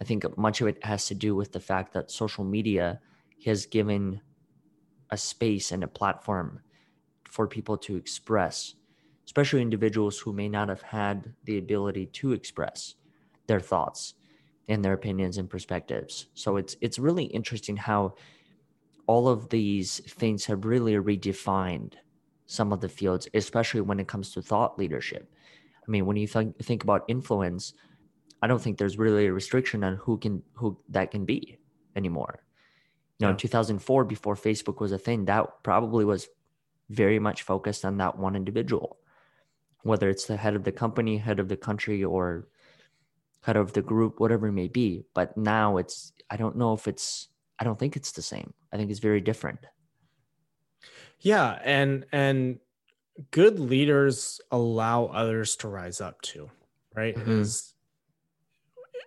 I 0.00 0.04
think 0.04 0.36
much 0.36 0.60
of 0.60 0.66
it 0.66 0.82
has 0.84 1.06
to 1.06 1.14
do 1.14 1.36
with 1.36 1.52
the 1.52 1.60
fact 1.60 1.92
that 1.94 2.10
social 2.10 2.44
media 2.44 3.00
has 3.44 3.66
given 3.66 4.20
a 5.10 5.16
space 5.16 5.70
and 5.70 5.84
a 5.84 5.88
platform 5.88 6.60
for 7.34 7.48
people 7.48 7.76
to 7.76 7.96
express, 7.96 8.76
especially 9.26 9.60
individuals 9.60 10.20
who 10.20 10.32
may 10.32 10.48
not 10.48 10.68
have 10.68 10.82
had 10.82 11.34
the 11.42 11.58
ability 11.58 12.06
to 12.06 12.30
express 12.30 12.94
their 13.48 13.58
thoughts 13.58 14.14
and 14.68 14.84
their 14.84 14.92
opinions 14.92 15.36
and 15.36 15.50
perspectives. 15.50 16.26
So 16.34 16.56
it's 16.56 16.76
it's 16.80 16.96
really 16.96 17.24
interesting 17.24 17.76
how 17.76 18.14
all 19.08 19.26
of 19.26 19.48
these 19.48 19.98
things 20.06 20.44
have 20.44 20.64
really 20.64 20.94
redefined 20.94 21.94
some 22.46 22.72
of 22.72 22.80
the 22.80 22.88
fields, 22.88 23.26
especially 23.34 23.80
when 23.80 23.98
it 23.98 24.06
comes 24.06 24.30
to 24.30 24.40
thought 24.40 24.78
leadership. 24.78 25.28
I 25.76 25.90
mean, 25.90 26.06
when 26.06 26.16
you 26.16 26.28
think 26.28 26.56
think 26.62 26.84
about 26.84 27.02
influence, 27.08 27.74
I 28.42 28.46
don't 28.46 28.62
think 28.62 28.78
there's 28.78 28.96
really 28.96 29.26
a 29.26 29.32
restriction 29.32 29.82
on 29.82 29.96
who 29.96 30.18
can 30.18 30.40
who 30.52 30.78
that 30.90 31.10
can 31.10 31.24
be 31.24 31.58
anymore. 31.96 32.44
You 33.18 33.24
know, 33.24 33.30
yeah. 33.30 33.32
in 33.32 33.38
2004, 33.38 34.04
before 34.04 34.36
Facebook 34.36 34.78
was 34.80 34.92
a 34.92 34.98
thing, 34.98 35.24
that 35.24 35.46
probably 35.64 36.04
was 36.04 36.28
very 36.90 37.18
much 37.18 37.42
focused 37.42 37.84
on 37.84 37.98
that 37.98 38.18
one 38.18 38.36
individual, 38.36 38.98
whether 39.82 40.08
it's 40.08 40.26
the 40.26 40.36
head 40.36 40.54
of 40.54 40.64
the 40.64 40.72
company, 40.72 41.18
head 41.18 41.40
of 41.40 41.48
the 41.48 41.56
country, 41.56 42.02
or 42.04 42.46
head 43.42 43.56
of 43.56 43.72
the 43.72 43.82
group, 43.82 44.20
whatever 44.20 44.48
it 44.48 44.52
may 44.52 44.68
be. 44.68 45.04
But 45.14 45.36
now 45.36 45.76
it's, 45.76 46.12
I 46.30 46.36
don't 46.36 46.56
know 46.56 46.72
if 46.72 46.88
it's, 46.88 47.28
I 47.58 47.64
don't 47.64 47.78
think 47.78 47.96
it's 47.96 48.12
the 48.12 48.22
same. 48.22 48.52
I 48.72 48.76
think 48.76 48.90
it's 48.90 49.00
very 49.00 49.20
different. 49.20 49.60
Yeah. 51.20 51.58
And, 51.62 52.06
and, 52.12 52.58
good 53.30 53.58
leaders 53.60 54.40
allow 54.50 55.06
others 55.06 55.56
to 55.56 55.68
rise 55.68 56.00
up 56.00 56.20
to 56.22 56.50
right 56.94 57.14
mm-hmm. 57.14 57.40
is 57.42 57.74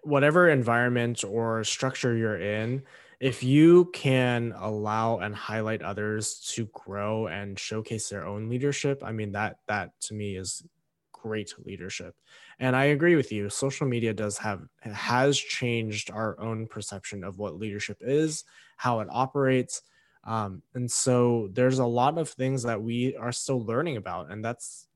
whatever 0.03 0.47
environment 0.49 1.23
or 1.23 1.63
structure 1.63 2.15
you're 2.15 2.39
in 2.39 2.81
if 3.19 3.41
you 3.41 3.85
can 3.93 4.53
allow 4.57 5.17
and 5.19 5.35
highlight 5.35 5.81
others 5.81 6.39
to 6.53 6.65
grow 6.67 7.27
and 7.27 7.57
showcase 7.57 8.09
their 8.09 8.25
own 8.25 8.49
leadership 8.49 9.01
i 9.03 9.11
mean 9.11 9.31
that 9.31 9.57
that 9.67 9.99
to 9.99 10.13
me 10.13 10.35
is 10.35 10.63
great 11.11 11.53
leadership 11.65 12.15
and 12.59 12.75
i 12.75 12.85
agree 12.85 13.15
with 13.15 13.31
you 13.31 13.49
social 13.49 13.87
media 13.87 14.13
does 14.13 14.37
have 14.37 14.61
has 14.81 15.37
changed 15.37 16.11
our 16.11 16.39
own 16.39 16.67
perception 16.67 17.23
of 17.23 17.39
what 17.39 17.57
leadership 17.57 17.97
is 18.01 18.43
how 18.77 18.99
it 18.99 19.07
operates 19.11 19.81
um, 20.23 20.61
and 20.73 20.91
so 20.91 21.47
there's 21.53 21.79
a 21.79 21.85
lot 21.85 22.17
of 22.17 22.29
things 22.29 22.61
that 22.63 22.81
we 22.81 23.15
are 23.15 23.31
still 23.31 23.61
learning 23.61 23.97
about 23.97 24.29
and 24.29 24.43
that's 24.43 24.87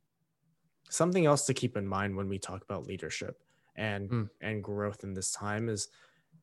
something 0.90 1.26
else 1.26 1.46
to 1.46 1.54
keep 1.54 1.78
in 1.78 1.88
mind 1.88 2.16
when 2.16 2.28
we 2.28 2.38
talk 2.38 2.64
about 2.64 2.86
leadership 2.86 3.42
and 3.78 4.10
mm. 4.10 4.30
and 4.42 4.64
growth 4.64 5.04
in 5.04 5.14
this 5.14 5.32
time 5.32 5.70
is 5.70 5.88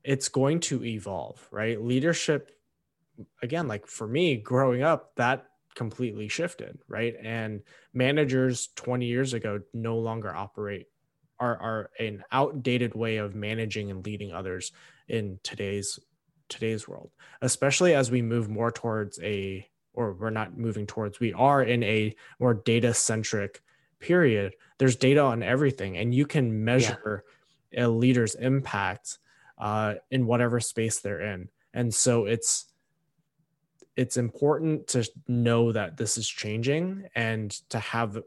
it's 0.05 0.29
going 0.29 0.61
to 0.61 0.85
evolve, 0.85 1.47
right? 1.51 1.81
Leadership, 1.81 2.51
again, 3.43 3.69
like 3.69 3.87
for 3.87 4.07
me 4.07 4.37
growing 4.37 4.83
up, 4.83 5.15
that 5.17 5.47
completely 5.75 6.29
shifted, 6.29 6.79
right? 6.89 7.15
And 7.23 7.63
managers 7.93 8.69
20 8.77 9.07
years 9.07 9.35
ago 9.35 9.61
no 9.73 9.99
longer 9.99 10.35
operate 10.35 10.87
are, 11.39 11.57
are 11.57 11.91
an 11.99 12.25
outdated 12.33 12.95
way 12.95 13.19
of 13.19 13.35
managing 13.35 13.91
and 13.91 14.05
leading 14.05 14.33
others 14.33 14.73
in 15.09 15.39
today's 15.43 15.99
today's 16.49 16.89
world, 16.89 17.11
especially 17.43 17.95
as 17.95 18.11
we 18.11 18.23
move 18.23 18.49
more 18.49 18.73
towards 18.73 19.21
a 19.23 19.69
or 19.99 20.13
we're 20.13 20.31
not 20.31 20.57
moving 20.57 20.87
towards 20.87 21.19
we 21.19 21.33
are 21.33 21.63
in 21.63 21.83
a 21.83 22.15
more 22.39 22.55
data 22.55 22.95
centric 22.95 23.63
period 23.99 24.55
there's 24.79 24.95
data 24.95 25.21
on 25.21 25.43
everything 25.43 25.97
and 25.97 26.15
you 26.15 26.25
can 26.25 26.65
measure 26.65 27.25
yeah. 27.73 27.87
a 27.87 27.89
leader's 27.89 28.37
impact 28.37 29.19
uh, 29.59 29.95
in 30.11 30.27
whatever 30.27 30.61
space 30.61 31.01
they're 31.01 31.21
in. 31.21 31.49
And 31.75 31.93
so 31.93 32.27
it's 32.27 32.67
it's 33.97 34.17
important 34.17 34.87
to 34.87 35.09
know 35.27 35.73
that 35.73 35.97
this 35.97 36.17
is 36.17 36.29
changing 36.29 37.09
and 37.15 37.51
to 37.69 37.79
have 37.81 38.19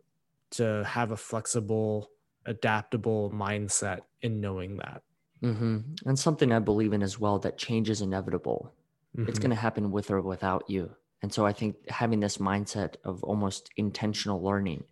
to 0.52 0.84
have 0.84 1.12
a 1.12 1.18
flexible, 1.18 2.10
adaptable 2.46 3.32
mindset 3.32 4.00
in 4.22 4.42
knowing 4.42 4.78
that. 4.78 5.02
Mm-hmm. 5.42 5.80
And 6.06 6.20
something 6.20 6.52
I 6.52 6.60
believe 6.60 6.94
in 6.94 7.02
as 7.02 7.20
well 7.20 7.40
that 7.40 7.58
change 7.58 7.90
is 7.90 8.02
inevitable. 8.02 8.74
Mm-hmm. 9.18 9.30
It's 9.30 9.40
going 9.40 9.52
to 9.52 9.56
happen 9.56 9.92
with 9.92 10.12
or 10.12 10.22
without 10.22 10.70
you. 10.70 10.92
And 11.24 11.34
so 11.34 11.46
I 11.46 11.54
think 11.54 11.76
having 11.90 12.20
this 12.20 12.38
mindset 12.38 12.96
of 13.06 13.24
almost 13.24 13.70
intentional 13.78 14.44
learning 14.44 14.84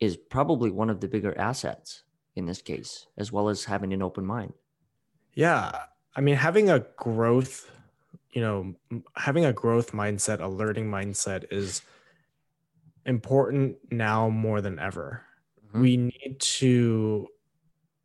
is 0.00 0.16
probably 0.16 0.70
one 0.70 0.90
of 0.90 1.00
the 1.00 1.08
bigger 1.08 1.36
assets 1.38 2.02
in 2.36 2.46
this 2.46 2.60
case, 2.60 3.06
as 3.16 3.32
well 3.32 3.48
as 3.48 3.64
having 3.64 3.92
an 3.92 4.02
open 4.02 4.26
mind. 4.26 4.52
Yeah. 5.34 5.72
I 6.16 6.20
mean, 6.20 6.36
having 6.36 6.70
a 6.70 6.80
growth, 6.96 7.70
you 8.30 8.40
know, 8.40 8.74
having 9.16 9.44
a 9.44 9.52
growth 9.52 9.92
mindset, 9.92 10.40
a 10.40 10.48
learning 10.48 10.90
mindset 10.90 11.44
is 11.50 11.82
important 13.06 13.76
now 13.90 14.28
more 14.28 14.60
than 14.60 14.78
ever. 14.78 15.22
Mm-hmm. 15.68 15.80
We 15.80 15.96
need 15.96 16.36
to 16.38 17.28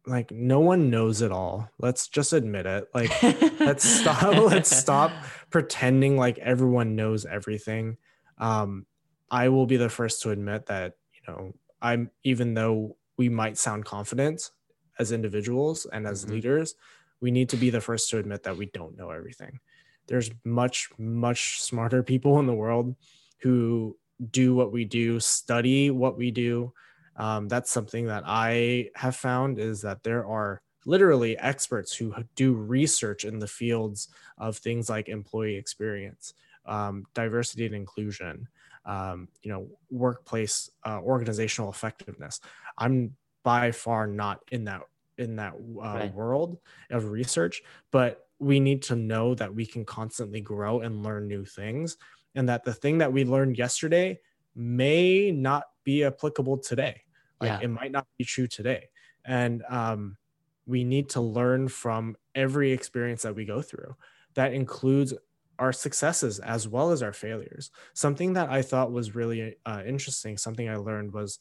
like 0.05 0.31
no 0.31 0.59
one 0.59 0.89
knows 0.89 1.21
it 1.21 1.31
all. 1.31 1.69
Let's 1.77 2.07
just 2.07 2.33
admit 2.33 2.65
it. 2.65 2.89
Like 2.93 3.11
let's 3.59 3.83
stop 3.83 4.35
let's 4.51 4.75
stop 4.75 5.11
pretending 5.49 6.17
like 6.17 6.37
everyone 6.39 6.95
knows 6.95 7.25
everything. 7.25 7.97
Um 8.37 8.85
I 9.31 9.49
will 9.49 9.67
be 9.67 9.77
the 9.77 9.89
first 9.89 10.23
to 10.23 10.31
admit 10.31 10.65
that, 10.65 10.95
you 11.13 11.31
know, 11.31 11.53
I'm 11.81 12.09
even 12.23 12.55
though 12.55 12.97
we 13.17 13.29
might 13.29 13.57
sound 13.57 13.85
confident 13.85 14.49
as 14.97 15.11
individuals 15.11 15.85
and 15.91 16.07
as 16.07 16.23
mm-hmm. 16.23 16.33
leaders, 16.35 16.75
we 17.21 17.31
need 17.31 17.49
to 17.49 17.57
be 17.57 17.69
the 17.69 17.81
first 17.81 18.09
to 18.09 18.17
admit 18.17 18.43
that 18.43 18.57
we 18.57 18.67
don't 18.67 18.97
know 18.97 19.09
everything. 19.11 19.59
There's 20.07 20.31
much, 20.43 20.89
much 20.97 21.61
smarter 21.61 22.01
people 22.01 22.39
in 22.39 22.47
the 22.47 22.53
world 22.53 22.95
who 23.39 23.97
do 24.31 24.55
what 24.55 24.71
we 24.71 24.85
do, 24.85 25.19
study 25.19 25.91
what 25.91 26.17
we 26.17 26.31
do. 26.31 26.73
Um, 27.15 27.47
that's 27.47 27.71
something 27.71 28.05
that 28.05 28.23
I 28.25 28.89
have 28.95 29.15
found 29.15 29.59
is 29.59 29.81
that 29.81 30.03
there 30.03 30.25
are 30.25 30.61
literally 30.85 31.37
experts 31.37 31.93
who 31.93 32.13
do 32.35 32.53
research 32.53 33.25
in 33.25 33.39
the 33.39 33.47
fields 33.47 34.07
of 34.37 34.57
things 34.57 34.89
like 34.89 35.09
employee 35.09 35.55
experience, 35.55 36.33
um, 36.65 37.05
diversity 37.13 37.65
and 37.65 37.75
inclusion, 37.75 38.47
um, 38.85 39.27
you 39.43 39.51
know, 39.51 39.67
workplace 39.91 40.71
uh, 40.85 40.99
organizational 41.01 41.69
effectiveness. 41.69 42.39
I'm 42.77 43.15
by 43.43 43.71
far 43.71 44.07
not 44.07 44.39
in 44.51 44.65
that 44.65 44.81
in 45.19 45.35
that 45.35 45.53
uh, 45.53 45.81
right. 45.81 46.13
world 46.13 46.57
of 46.89 47.11
research 47.11 47.61
but 47.91 48.27
we 48.39 48.59
need 48.59 48.81
to 48.81 48.95
know 48.95 49.35
that 49.35 49.53
we 49.53 49.65
can 49.65 49.83
constantly 49.85 50.41
grow 50.41 50.79
and 50.79 51.03
learn 51.03 51.27
new 51.27 51.45
things 51.45 51.97
and 52.35 52.47
that 52.49 52.63
the 52.63 52.73
thing 52.73 52.99
that 52.99 53.11
we 53.11 53.25
learned 53.25 53.57
yesterday 53.57 54.17
may 54.55 55.31
not 55.31 55.63
be 55.83 56.03
applicable 56.03 56.57
today 56.57 57.01
like 57.41 57.49
yeah. 57.49 57.59
it 57.61 57.67
might 57.67 57.91
not 57.91 58.07
be 58.17 58.23
true 58.23 58.47
today 58.47 58.89
and 59.25 59.63
um, 59.69 60.17
we 60.65 60.83
need 60.83 61.09
to 61.09 61.21
learn 61.21 61.67
from 61.67 62.15
every 62.33 62.71
experience 62.71 63.23
that 63.23 63.35
we 63.35 63.45
go 63.45 63.61
through 63.61 63.95
that 64.35 64.53
includes 64.53 65.13
our 65.57 65.73
successes 65.73 66.39
as 66.39 66.67
well 66.67 66.91
as 66.91 67.03
our 67.03 67.11
failures 67.13 67.71
something 67.93 68.33
that 68.33 68.49
i 68.49 68.61
thought 68.61 68.91
was 68.91 69.15
really 69.15 69.55
uh, 69.65 69.81
interesting 69.85 70.37
something 70.37 70.69
i 70.69 70.75
learned 70.77 71.11
was 71.11 71.39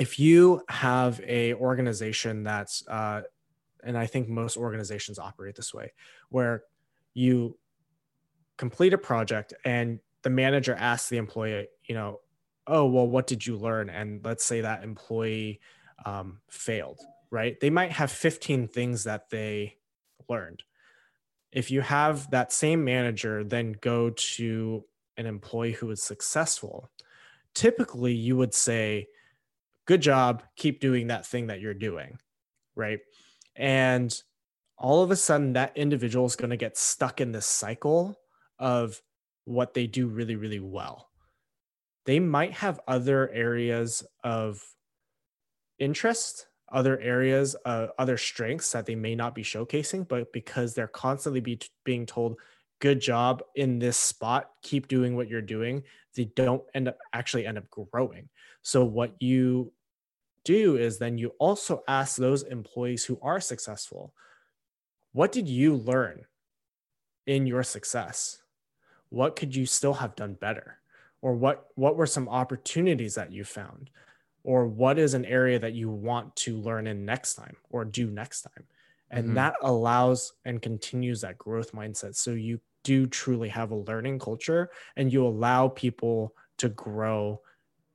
if 0.00 0.18
you 0.18 0.62
have 0.68 1.20
a 1.26 1.54
organization 1.54 2.42
that's 2.42 2.86
uh, 2.88 3.22
and 3.84 3.96
i 3.96 4.06
think 4.06 4.28
most 4.28 4.56
organizations 4.56 5.18
operate 5.18 5.54
this 5.54 5.74
way 5.74 5.92
where 6.30 6.64
you 7.14 7.56
complete 8.56 8.94
a 8.94 8.98
project 8.98 9.52
and 9.64 9.98
the 10.22 10.30
manager 10.30 10.74
asks 10.74 11.08
the 11.08 11.16
employee 11.16 11.66
you 11.84 11.94
know 11.94 12.20
oh 12.66 12.86
well 12.86 13.06
what 13.06 13.26
did 13.26 13.44
you 13.46 13.56
learn? 13.56 13.90
And 13.90 14.24
let's 14.24 14.44
say 14.44 14.60
that 14.60 14.84
employee 14.84 15.60
um, 16.04 16.40
failed 16.48 17.00
right? 17.30 17.58
They 17.60 17.70
might 17.70 17.92
have 17.92 18.12
15 18.12 18.68
things 18.68 19.04
that 19.04 19.30
they 19.30 19.78
learned. 20.28 20.62
If 21.50 21.70
you 21.70 21.80
have 21.80 22.30
that 22.30 22.52
same 22.52 22.84
manager 22.84 23.42
then 23.44 23.76
go 23.80 24.10
to 24.10 24.84
an 25.16 25.26
employee 25.26 25.72
who 25.72 25.90
is 25.90 26.02
successful 26.02 26.90
typically 27.54 28.14
you 28.14 28.34
would 28.36 28.54
say 28.54 29.06
good 29.86 30.00
job 30.00 30.42
keep 30.56 30.80
doing 30.80 31.08
that 31.08 31.26
thing 31.26 31.48
that 31.48 31.60
you're 31.60 31.74
doing 31.74 32.18
right? 32.74 33.00
And 33.56 34.14
all 34.78 35.02
of 35.02 35.10
a 35.10 35.16
sudden 35.16 35.52
that 35.52 35.76
individual 35.76 36.26
is 36.26 36.36
going 36.36 36.50
to 36.50 36.56
get 36.56 36.76
stuck 36.76 37.20
in 37.20 37.32
this 37.32 37.46
cycle 37.46 38.16
of 38.58 39.00
what 39.44 39.74
they 39.74 39.86
do 39.86 40.08
really 40.08 40.36
really 40.36 40.60
well. 40.60 41.08
They 42.04 42.18
might 42.18 42.52
have 42.54 42.80
other 42.88 43.30
areas 43.30 44.04
of 44.24 44.62
interest 45.78 46.46
other 46.72 46.98
areas, 47.00 47.54
uh, 47.66 47.88
other 47.98 48.16
strengths 48.16 48.72
that 48.72 48.86
they 48.86 48.94
may 48.94 49.14
not 49.14 49.34
be 49.34 49.42
showcasing, 49.42 50.08
but 50.08 50.32
because 50.32 50.74
they're 50.74 50.88
constantly 50.88 51.40
be, 51.40 51.60
being 51.84 52.06
told, 52.06 52.36
good 52.82 53.00
job 53.00 53.42
in 53.54 53.78
this 53.78 53.96
spot, 53.96 54.50
keep 54.60 54.88
doing 54.88 55.14
what 55.14 55.28
you're 55.28 55.40
doing, 55.40 55.84
they 56.16 56.24
don't 56.24 56.62
end 56.74 56.88
up 56.88 56.98
actually 57.12 57.46
end 57.46 57.56
up 57.56 57.70
growing. 57.70 58.28
So 58.62 58.84
what 58.84 59.14
you 59.20 59.72
do 60.44 60.76
is 60.76 60.98
then 60.98 61.16
you 61.16 61.32
also 61.38 61.84
ask 61.86 62.16
those 62.16 62.42
employees 62.42 63.04
who 63.04 63.18
are 63.22 63.40
successful, 63.40 64.12
what 65.12 65.30
did 65.30 65.48
you 65.48 65.76
learn 65.76 66.22
in 67.26 67.46
your 67.46 67.62
success? 67.62 68.42
What 69.10 69.36
could 69.36 69.54
you 69.54 69.64
still 69.64 69.94
have 69.94 70.16
done 70.16 70.34
better? 70.34 70.78
Or 71.22 71.34
what 71.34 71.68
what 71.76 71.96
were 71.96 72.06
some 72.06 72.28
opportunities 72.28 73.14
that 73.14 73.32
you 73.32 73.44
found? 73.44 73.90
or 74.44 74.66
what 74.66 74.98
is 74.98 75.14
an 75.14 75.24
area 75.24 75.58
that 75.58 75.72
you 75.72 75.88
want 75.88 76.34
to 76.34 76.56
learn 76.56 76.86
in 76.86 77.04
next 77.04 77.34
time 77.34 77.56
or 77.70 77.84
do 77.84 78.10
next 78.10 78.42
time 78.42 78.64
and 79.10 79.26
mm-hmm. 79.26 79.34
that 79.34 79.54
allows 79.62 80.32
and 80.44 80.60
continues 80.62 81.20
that 81.20 81.38
growth 81.38 81.72
mindset 81.72 82.14
so 82.14 82.32
you 82.32 82.60
do 82.84 83.06
truly 83.06 83.48
have 83.48 83.70
a 83.70 83.76
learning 83.76 84.18
culture 84.18 84.70
and 84.96 85.12
you 85.12 85.26
allow 85.26 85.68
people 85.68 86.34
to 86.58 86.68
grow 86.70 87.40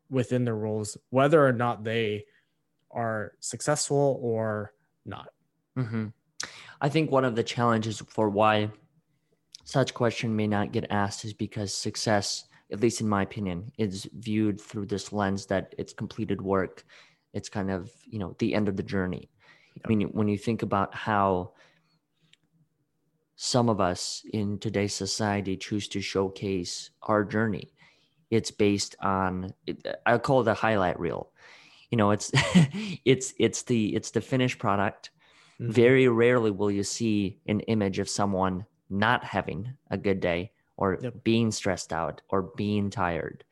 within 0.10 0.46
their 0.46 0.56
roles 0.56 0.98
whether 1.10 1.46
or 1.46 1.54
not 1.54 1.84
they 1.84 2.26
are 2.92 3.34
successful 3.40 4.20
or 4.22 4.74
not 5.06 5.30
mm-hmm. 5.78 6.08
i 6.82 6.88
think 6.88 7.12
one 7.12 7.26
of 7.26 7.36
the 7.36 7.44
challenges 7.44 8.02
for 8.08 8.30
why 8.30 8.70
such 9.66 9.94
question 9.94 10.36
may 10.36 10.48
not 10.48 10.72
get 10.72 10.90
asked 10.90 11.26
is 11.26 11.34
because 11.34 11.74
success 11.74 12.46
at 12.72 12.82
least 12.82 13.02
in 13.02 13.08
my 13.08 13.22
opinion, 13.22 13.72
is 13.78 14.10
viewed 14.14 14.60
through 14.60 14.86
this 14.86 15.14
lens 15.14 15.46
that 15.46 15.74
it's 15.78 15.94
completed 15.94 16.42
work. 16.42 16.84
It's 17.34 17.50
kind 17.50 17.72
of, 17.72 17.92
you 18.06 18.20
know, 18.20 18.36
the 18.40 18.54
end 18.54 18.68
of 18.68 18.76
the 18.76 18.84
journey. 18.84 19.30
Yep. 19.76 19.86
I 19.86 19.88
mean, 19.90 20.08
when 20.10 20.28
you 20.28 20.38
think 20.38 20.64
about 20.64 20.94
how 20.94 21.54
some 23.38 23.70
of 23.70 23.80
us 23.80 24.26
in 24.34 24.58
today's 24.58 24.96
society 24.96 25.56
choose 25.56 25.88
to 25.90 26.02
showcase 26.02 26.90
our 27.04 27.24
journey, 27.24 27.72
it's 28.32 28.50
based 28.50 28.96
on, 29.00 29.54
I 30.06 30.18
call 30.18 30.42
it 30.42 30.48
a 30.48 30.56
highlight 30.56 31.00
reel. 31.00 31.30
You 31.92 31.98
know, 31.98 32.12
it's, 32.12 32.32
it's, 33.06 33.36
it's 33.38 33.62
the, 33.62 33.96
it's 33.96 34.10
the 34.10 34.22
finished 34.22 34.58
product. 34.58 35.12
Mm-hmm. 35.62 35.72
Very 35.72 36.08
rarely 36.08 36.50
will 36.50 36.72
you 36.72 36.84
see 36.84 37.38
an 37.48 37.60
image 37.62 38.00
of 38.00 38.10
someone 38.10 38.66
not 38.90 39.24
having 39.24 39.72
a 39.92 39.98
good 39.98 40.20
day 40.20 40.52
or 40.76 40.98
yep. 41.00 41.24
being 41.24 41.52
stressed 41.52 41.94
out 41.94 42.22
or 42.30 42.42
being 42.58 42.90
tired 42.90 43.44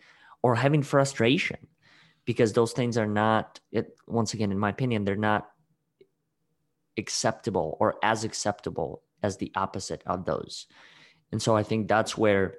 or 0.42 0.56
having 0.56 0.82
frustration 0.82 1.58
because 2.26 2.54
those 2.54 2.72
things 2.72 2.98
are 2.98 3.08
not 3.08 3.60
it 3.72 3.96
once 4.08 4.34
again 4.34 4.52
in 4.52 4.58
my 4.58 4.70
opinion 4.70 5.04
they're 5.04 5.16
not 5.16 5.50
acceptable 6.98 7.76
or 7.80 7.96
as 8.02 8.24
acceptable 8.24 9.02
as 9.24 9.38
the 9.38 9.52
opposite 9.56 10.04
of 10.06 10.26
those 10.26 10.68
and 11.32 11.42
so 11.42 11.56
i 11.56 11.64
think 11.64 11.88
that's 11.88 12.18
where 12.18 12.56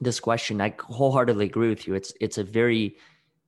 this 0.00 0.20
question 0.20 0.60
i 0.60 0.74
wholeheartedly 0.80 1.46
agree 1.46 1.68
with 1.68 1.86
you 1.86 1.94
it's 1.94 2.12
it's 2.20 2.38
a 2.38 2.44
very 2.44 2.96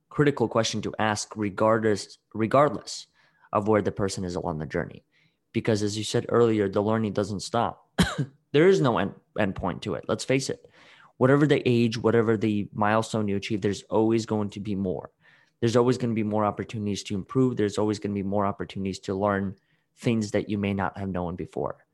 critical 0.09 0.47
question 0.47 0.81
to 0.81 0.93
ask 0.99 1.33
regardless 1.35 2.17
regardless 2.33 3.07
of 3.51 3.67
where 3.67 3.81
the 3.81 3.91
person 3.91 4.23
is 4.23 4.35
along 4.35 4.57
the 4.59 4.65
journey 4.65 5.03
because 5.51 5.83
as 5.83 5.97
you 5.97 6.03
said 6.03 6.25
earlier 6.29 6.69
the 6.69 6.81
learning 6.81 7.13
doesn't 7.13 7.41
stop 7.41 7.85
there 8.51 8.67
is 8.67 8.81
no 8.81 8.97
end, 8.97 9.13
end 9.37 9.53
point 9.55 9.81
to 9.83 9.95
it. 9.95 10.05
Let's 10.07 10.23
face 10.23 10.49
it. 10.49 10.69
Whatever 11.17 11.45
the 11.45 11.61
age, 11.67 11.97
whatever 11.97 12.37
the 12.37 12.69
milestone 12.73 13.27
you 13.27 13.35
achieve, 13.35 13.61
there's 13.61 13.83
always 13.83 14.25
going 14.25 14.49
to 14.51 14.59
be 14.59 14.75
more. 14.75 15.11
There's 15.59 15.75
always 15.75 15.97
going 15.97 16.11
to 16.11 16.15
be 16.15 16.23
more 16.23 16.45
opportunities 16.45 17.03
to 17.03 17.15
improve. 17.15 17.55
There's 17.55 17.77
always 17.77 17.99
going 17.99 18.13
to 18.13 18.21
be 18.21 18.27
more 18.27 18.45
opportunities 18.45 18.99
to 18.99 19.15
learn 19.15 19.55
things 19.97 20.31
that 20.31 20.49
you 20.49 20.57
may 20.57 20.73
not 20.73 20.97
have 20.97 21.09
known 21.09 21.35
before. 21.35 21.84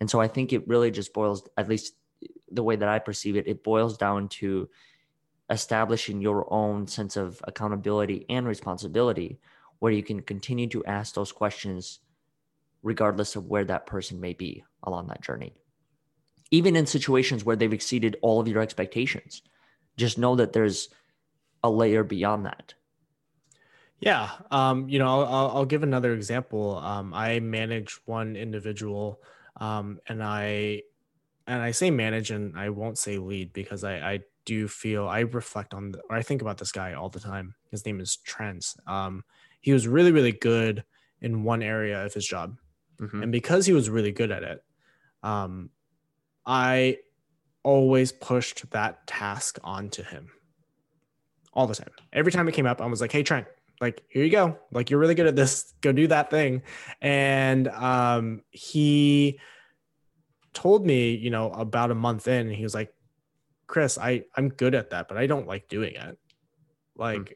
And 0.00 0.10
so 0.10 0.20
I 0.20 0.28
think 0.28 0.52
it 0.52 0.68
really 0.68 0.90
just 0.90 1.12
boils, 1.12 1.48
at 1.56 1.68
least 1.68 1.94
the 2.50 2.62
way 2.62 2.76
that 2.76 2.88
I 2.88 2.98
perceive 2.98 3.36
it, 3.36 3.46
it 3.46 3.64
boils 3.64 3.98
down 3.98 4.28
to 4.28 4.68
establishing 5.50 6.20
your 6.20 6.52
own 6.52 6.86
sense 6.86 7.16
of 7.16 7.40
accountability 7.44 8.26
and 8.28 8.46
responsibility 8.46 9.38
where 9.78 9.92
you 9.92 10.02
can 10.02 10.20
continue 10.20 10.66
to 10.68 10.84
ask 10.84 11.14
those 11.14 11.32
questions 11.32 12.00
regardless 12.82 13.36
of 13.36 13.46
where 13.46 13.64
that 13.64 13.86
person 13.86 14.20
may 14.20 14.32
be 14.32 14.64
along 14.82 15.08
that 15.08 15.22
journey 15.22 15.54
even 16.50 16.76
in 16.76 16.86
situations 16.86 17.44
where 17.44 17.56
they've 17.56 17.72
exceeded 17.72 18.16
all 18.22 18.40
of 18.40 18.48
your 18.48 18.62
expectations. 18.62 19.42
Just 19.96 20.18
know 20.18 20.36
that 20.36 20.52
there's 20.52 20.88
a 21.62 21.70
layer 21.70 22.04
beyond 22.04 22.46
that. 22.46 22.74
Yeah. 24.00 24.30
Um, 24.50 24.88
you 24.88 24.98
know, 24.98 25.24
I'll, 25.24 25.50
I'll, 25.56 25.64
give 25.64 25.82
another 25.82 26.14
example. 26.14 26.76
Um, 26.76 27.12
I 27.12 27.40
manage 27.40 27.98
one 28.04 28.36
individual 28.36 29.20
um, 29.58 29.98
and 30.08 30.22
I, 30.22 30.82
and 31.46 31.62
I 31.62 31.70
say 31.70 31.90
manage 31.90 32.30
and 32.30 32.58
I 32.58 32.70
won't 32.70 32.98
say 32.98 33.18
lead 33.18 33.52
because 33.52 33.84
I, 33.84 33.96
I 33.96 34.20
do 34.44 34.68
feel 34.68 35.08
I 35.08 35.20
reflect 35.20 35.74
on, 35.74 35.92
the, 35.92 36.00
or 36.08 36.16
I 36.16 36.22
think 36.22 36.42
about 36.42 36.58
this 36.58 36.72
guy 36.72 36.94
all 36.94 37.08
the 37.08 37.20
time. 37.20 37.54
His 37.70 37.84
name 37.84 38.00
is 38.00 38.16
Trent. 38.16 38.74
Um, 38.86 39.24
he 39.60 39.72
was 39.72 39.88
really, 39.88 40.12
really 40.12 40.32
good 40.32 40.84
in 41.20 41.42
one 41.42 41.62
area 41.62 42.04
of 42.04 42.14
his 42.14 42.26
job. 42.26 42.56
Mm-hmm. 43.00 43.24
And 43.24 43.32
because 43.32 43.66
he 43.66 43.72
was 43.72 43.90
really 43.90 44.12
good 44.12 44.30
at 44.30 44.42
it, 44.42 44.64
um, 45.22 45.70
I 46.46 46.98
always 47.62 48.12
pushed 48.12 48.70
that 48.70 49.06
task 49.06 49.58
onto 49.62 50.02
him 50.02 50.30
all 51.52 51.66
the 51.66 51.74
time. 51.74 51.90
Every 52.12 52.32
time 52.32 52.48
it 52.48 52.52
came 52.52 52.66
up, 52.66 52.80
I 52.80 52.86
was 52.86 53.00
like, 53.00 53.12
hey, 53.12 53.22
Trent, 53.22 53.46
like, 53.80 54.02
here 54.08 54.24
you 54.24 54.30
go. 54.30 54.58
Like, 54.72 54.90
you're 54.90 55.00
really 55.00 55.14
good 55.14 55.26
at 55.26 55.36
this. 55.36 55.72
Go 55.80 55.92
do 55.92 56.08
that 56.08 56.30
thing. 56.30 56.62
And 57.00 57.68
um, 57.68 58.42
he 58.50 59.38
told 60.52 60.84
me, 60.84 61.14
you 61.14 61.30
know, 61.30 61.50
about 61.50 61.90
a 61.90 61.94
month 61.94 62.26
in, 62.28 62.50
he 62.50 62.62
was 62.62 62.74
like, 62.74 62.92
Chris, 63.66 63.98
I, 63.98 64.24
I'm 64.36 64.48
good 64.48 64.74
at 64.74 64.90
that, 64.90 65.08
but 65.08 65.16
I 65.16 65.26
don't 65.26 65.46
like 65.46 65.68
doing 65.68 65.94
it. 65.94 66.18
Like, 66.96 67.20
mm. 67.20 67.32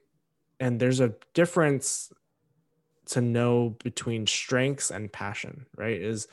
and 0.61 0.81
there's 0.81 1.01
a 1.01 1.15
difference 1.35 2.13
to 3.07 3.21
know 3.21 3.77
between 3.85 4.27
strengths 4.27 4.91
and 4.91 5.13
passion, 5.13 5.67
right? 5.77 6.01
Is, 6.01 6.27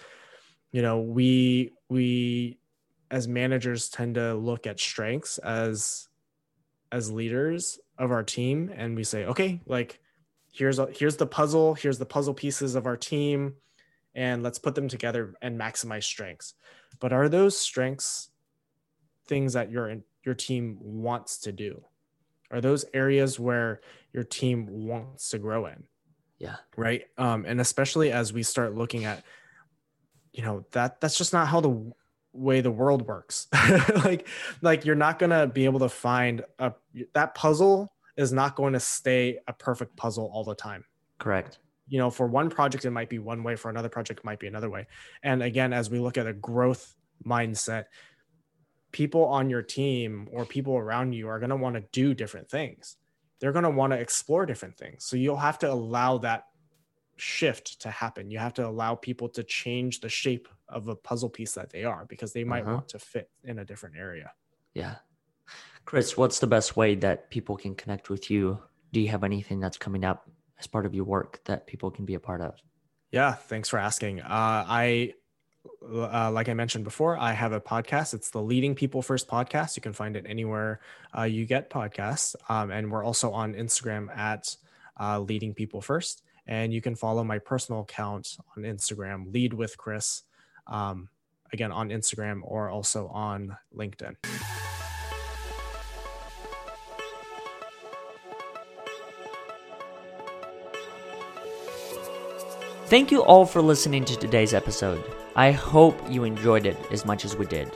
you 0.72 0.82
know, 0.82 1.00
we, 1.00 1.74
we 1.90 2.60
as 3.12 3.28
managers 3.28 3.90
tend 3.90 4.16
to 4.16 4.36
look 4.36 4.68
at 4.68 4.80
strengths 4.80 5.38
as 5.40 6.09
as 6.92 7.12
leaders 7.12 7.80
of 7.98 8.12
our 8.12 8.24
team 8.24 8.72
and 8.76 8.96
we 8.96 9.04
say 9.04 9.26
okay 9.26 9.62
like 9.66 10.00
here's 10.52 10.80
a, 10.80 10.88
here's 10.92 11.18
the 11.18 11.28
puzzle 11.28 11.76
here's 11.76 12.00
the 12.00 12.06
puzzle 12.06 12.34
pieces 12.34 12.76
of 12.76 12.86
our 12.86 12.98
team 12.98 13.54
and 14.16 14.44
let's 14.44 14.60
put 14.60 14.76
them 14.76 14.88
together 14.88 15.36
and 15.42 15.60
maximize 15.60 16.04
strengths. 16.04 16.54
But 17.00 17.14
are 17.14 17.30
those 17.30 17.58
strengths 17.58 18.30
things 19.28 19.54
that 19.54 19.72
your 19.72 19.96
your 20.26 20.36
team 20.36 20.78
wants 20.82 21.40
to 21.40 21.52
do? 21.52 21.84
Are 22.52 22.62
those 22.62 22.86
areas 22.94 23.40
where 23.40 23.82
your 24.12 24.24
team 24.24 24.68
wants 24.68 25.30
to 25.30 25.40
grow 25.40 25.68
in? 25.68 25.84
Yeah. 26.40 26.58
Right? 26.76 27.04
Um 27.18 27.46
and 27.48 27.62
especially 27.62 28.12
as 28.12 28.34
we 28.34 28.44
start 28.44 28.76
looking 28.76 29.06
at 29.06 29.24
you 30.34 30.44
know 30.44 30.66
that 30.72 31.00
that's 31.02 31.18
just 31.18 31.34
not 31.34 31.48
how 31.48 31.62
the 31.62 31.94
way 32.34 32.62
the 32.62 32.72
world 32.72 33.08
works. 33.08 33.48
Like 34.04 34.28
like 34.62 34.86
you're 34.86 34.96
not 34.96 35.20
going 35.20 35.32
to 35.32 35.48
be 35.48 35.66
able 35.66 35.80
to 35.80 35.90
find 35.90 36.44
a 36.58 36.74
that 37.14 37.36
puzzle 37.36 37.94
is 38.18 38.32
not 38.32 38.56
going 38.56 38.74
to 38.74 38.80
stay 38.80 39.40
a 39.48 39.54
perfect 39.54 39.96
puzzle 39.96 40.30
all 40.34 40.44
the 40.44 40.56
time. 40.56 40.86
Correct. 41.18 41.60
You 41.88 42.00
know 42.00 42.10
for 42.10 42.28
one 42.28 42.50
project 42.50 42.86
it 42.86 42.92
might 42.92 43.10
be 43.10 43.20
one 43.20 43.44
way 43.44 43.56
for 43.56 43.70
another 43.70 43.90
project 43.90 44.20
it 44.20 44.26
might 44.26 44.40
be 44.40 44.48
another 44.48 44.70
way. 44.70 44.88
And 45.24 45.44
again 45.44 45.74
as 45.74 45.90
we 45.90 46.00
look 46.00 46.18
at 46.18 46.28
a 46.28 46.34
growth 46.34 46.96
mindset 47.26 47.86
people 48.92 49.26
on 49.26 49.50
your 49.50 49.62
team 49.62 50.28
or 50.32 50.46
people 50.46 50.76
around 50.76 51.14
you 51.14 51.28
are 51.28 51.40
going 51.40 51.50
to 51.50 51.56
want 51.56 51.76
to 51.76 51.84
do 51.92 52.14
different 52.14 52.50
things. 52.50 52.98
They're 53.40 53.52
going 53.52 53.64
to 53.64 53.70
want 53.70 53.94
to 53.94 54.00
explore 54.00 54.46
different 54.46 54.78
things. 54.78 55.06
So 55.06 55.16
you'll 55.16 55.38
have 55.38 55.60
to 55.60 55.72
allow 55.72 56.18
that 56.20 56.46
shift 57.18 57.82
to 57.82 57.92
happen. 57.92 58.32
You 58.32 58.40
have 58.40 58.54
to 58.56 58.68
allow 58.68 58.96
people 58.96 59.30
to 59.30 59.44
change 59.44 60.00
the 60.00 60.10
shape 60.10 60.48
of 60.70 60.88
a 60.88 60.96
puzzle 60.96 61.30
piece 61.30 61.54
that 61.54 61.70
they 61.72 61.84
are 61.84 62.06
because 62.06 62.34
they 62.34 62.44
might 62.44 62.64
uh-huh. 62.64 62.74
want 62.74 62.90
to 62.90 63.00
fit 63.00 63.30
in 63.44 63.60
a 63.60 63.66
different 63.66 63.96
area. 63.98 64.32
Yeah. 64.74 64.96
Chris, 65.86 66.16
what's 66.16 66.40
the 66.40 66.48
best 66.48 66.76
way 66.76 66.96
that 66.96 67.30
people 67.30 67.58
can 67.58 67.76
connect 67.76 68.10
with 68.10 68.30
you? 68.30 68.60
Do 68.92 69.00
you 69.00 69.10
have 69.10 69.24
anything 69.24 69.60
that's 69.60 69.78
coming 69.78 70.04
up 70.04 70.30
as 70.60 70.68
part 70.68 70.86
of 70.86 70.94
your 70.94 71.06
work 71.06 71.42
that 71.46 71.68
people 71.68 71.90
can 71.90 72.06
be 72.06 72.14
a 72.14 72.20
part 72.20 72.42
of? 72.42 72.56
Yeah, 73.12 73.34
thanks 73.34 73.70
for 73.70 73.80
asking. 73.80 74.22
Uh, 74.22 74.26
I, 74.68 75.14
uh, 75.84 76.32
like 76.32 76.48
I 76.48 76.54
mentioned 76.54 76.84
before, 76.84 77.18
I 77.18 77.34
have 77.34 77.54
a 77.54 77.62
podcast. 77.62 78.14
It's 78.14 78.30
the 78.30 78.42
Leading 78.42 78.76
People 78.76 79.02
First 79.02 79.28
podcast. 79.28 79.76
You 79.76 79.82
can 79.82 79.94
find 79.94 80.16
it 80.16 80.26
anywhere 80.28 80.80
uh, 81.18 81.24
you 81.24 81.46
get 81.46 81.70
podcasts. 81.70 82.36
Um, 82.50 82.70
and 82.70 82.92
we're 82.92 83.04
also 83.04 83.32
on 83.32 83.56
Instagram 83.56 84.16
at 84.16 84.56
uh, 85.00 85.20
Leading 85.20 85.54
People 85.54 85.82
First. 85.82 86.22
And 86.46 86.74
you 86.74 86.82
can 86.82 86.96
follow 86.96 87.24
my 87.24 87.40
personal 87.40 87.82
account 87.82 88.38
on 88.56 88.64
Instagram, 88.64 89.32
Lead 89.34 89.54
with 89.54 89.78
Chris, 89.78 90.24
um, 90.70 91.10
again 91.52 91.72
on 91.72 91.90
Instagram 91.90 92.42
or 92.44 92.70
also 92.70 93.08
on 93.08 93.58
LinkedIn. 93.76 94.16
Thank 102.86 103.12
you 103.12 103.22
all 103.22 103.46
for 103.46 103.62
listening 103.62 104.04
to 104.06 104.16
today's 104.16 104.56
episode. 104.56 105.04
I 105.36 105.52
hope 105.52 105.96
you 106.10 106.24
enjoyed 106.24 106.66
it 106.66 106.76
as 106.92 107.06
much 107.06 107.24
as 107.24 107.36
we 107.36 107.46
did. 107.46 107.72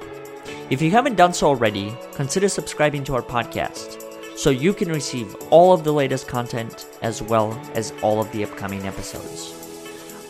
If 0.72 0.82
you 0.82 0.90
haven't 0.90 1.18
done 1.18 1.34
so 1.34 1.48
already, 1.48 1.96
consider 2.16 2.50
subscribing 2.50 3.04
to 3.04 3.14
our 3.14 3.22
podcast 3.22 4.02
so 4.36 4.50
you 4.50 4.74
can 4.74 4.90
receive 4.90 5.36
all 5.52 5.72
of 5.72 5.84
the 5.84 5.94
latest 5.94 6.28
content 6.28 6.88
as 7.04 7.22
well 7.22 7.54
as 7.76 7.94
all 8.02 8.20
of 8.20 8.32
the 8.32 8.44
upcoming 8.44 8.88
episodes. 8.88 9.63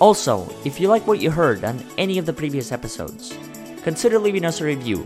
Also, 0.03 0.45
if 0.65 0.81
you 0.81 0.89
like 0.89 1.07
what 1.07 1.21
you 1.21 1.31
heard 1.31 1.63
on 1.63 1.81
any 1.97 2.17
of 2.17 2.25
the 2.25 2.33
previous 2.33 2.73
episodes, 2.73 3.39
consider 3.83 4.19
leaving 4.19 4.43
us 4.43 4.59
a 4.59 4.65
review 4.65 4.99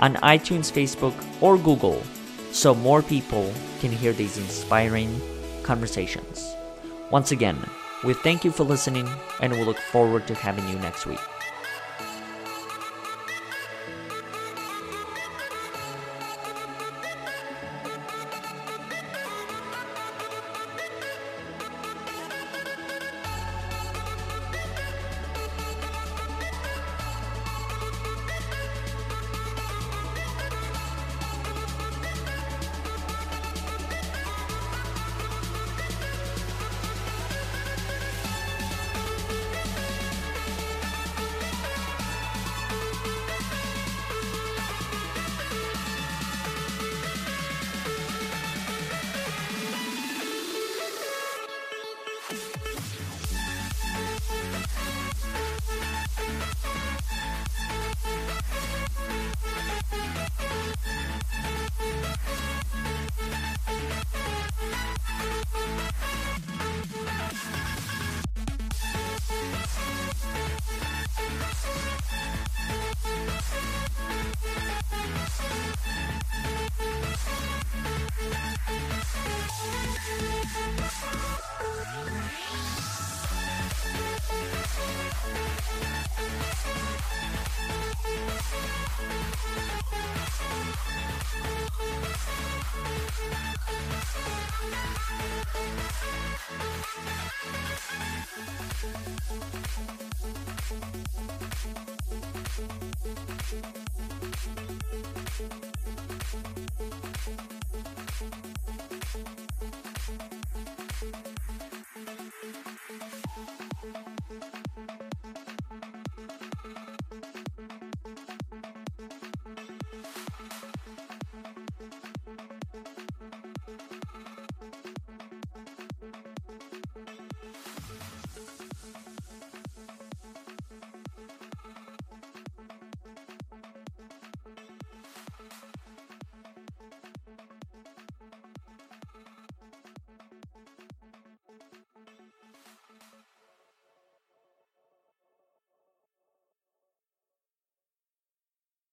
on 0.00 0.16
iTunes, 0.16 0.66
Facebook, 0.66 1.14
or 1.40 1.56
Google 1.56 2.02
so 2.50 2.74
more 2.74 3.02
people 3.02 3.54
can 3.78 3.92
hear 3.92 4.12
these 4.12 4.38
inspiring 4.38 5.14
conversations. 5.62 6.56
Once 7.12 7.30
again, 7.30 7.56
we 8.02 8.14
thank 8.14 8.42
you 8.42 8.50
for 8.50 8.64
listening 8.64 9.08
and 9.40 9.52
we 9.52 9.62
look 9.62 9.78
forward 9.78 10.26
to 10.26 10.34
having 10.34 10.68
you 10.68 10.76
next 10.80 11.06
week. 11.06 11.20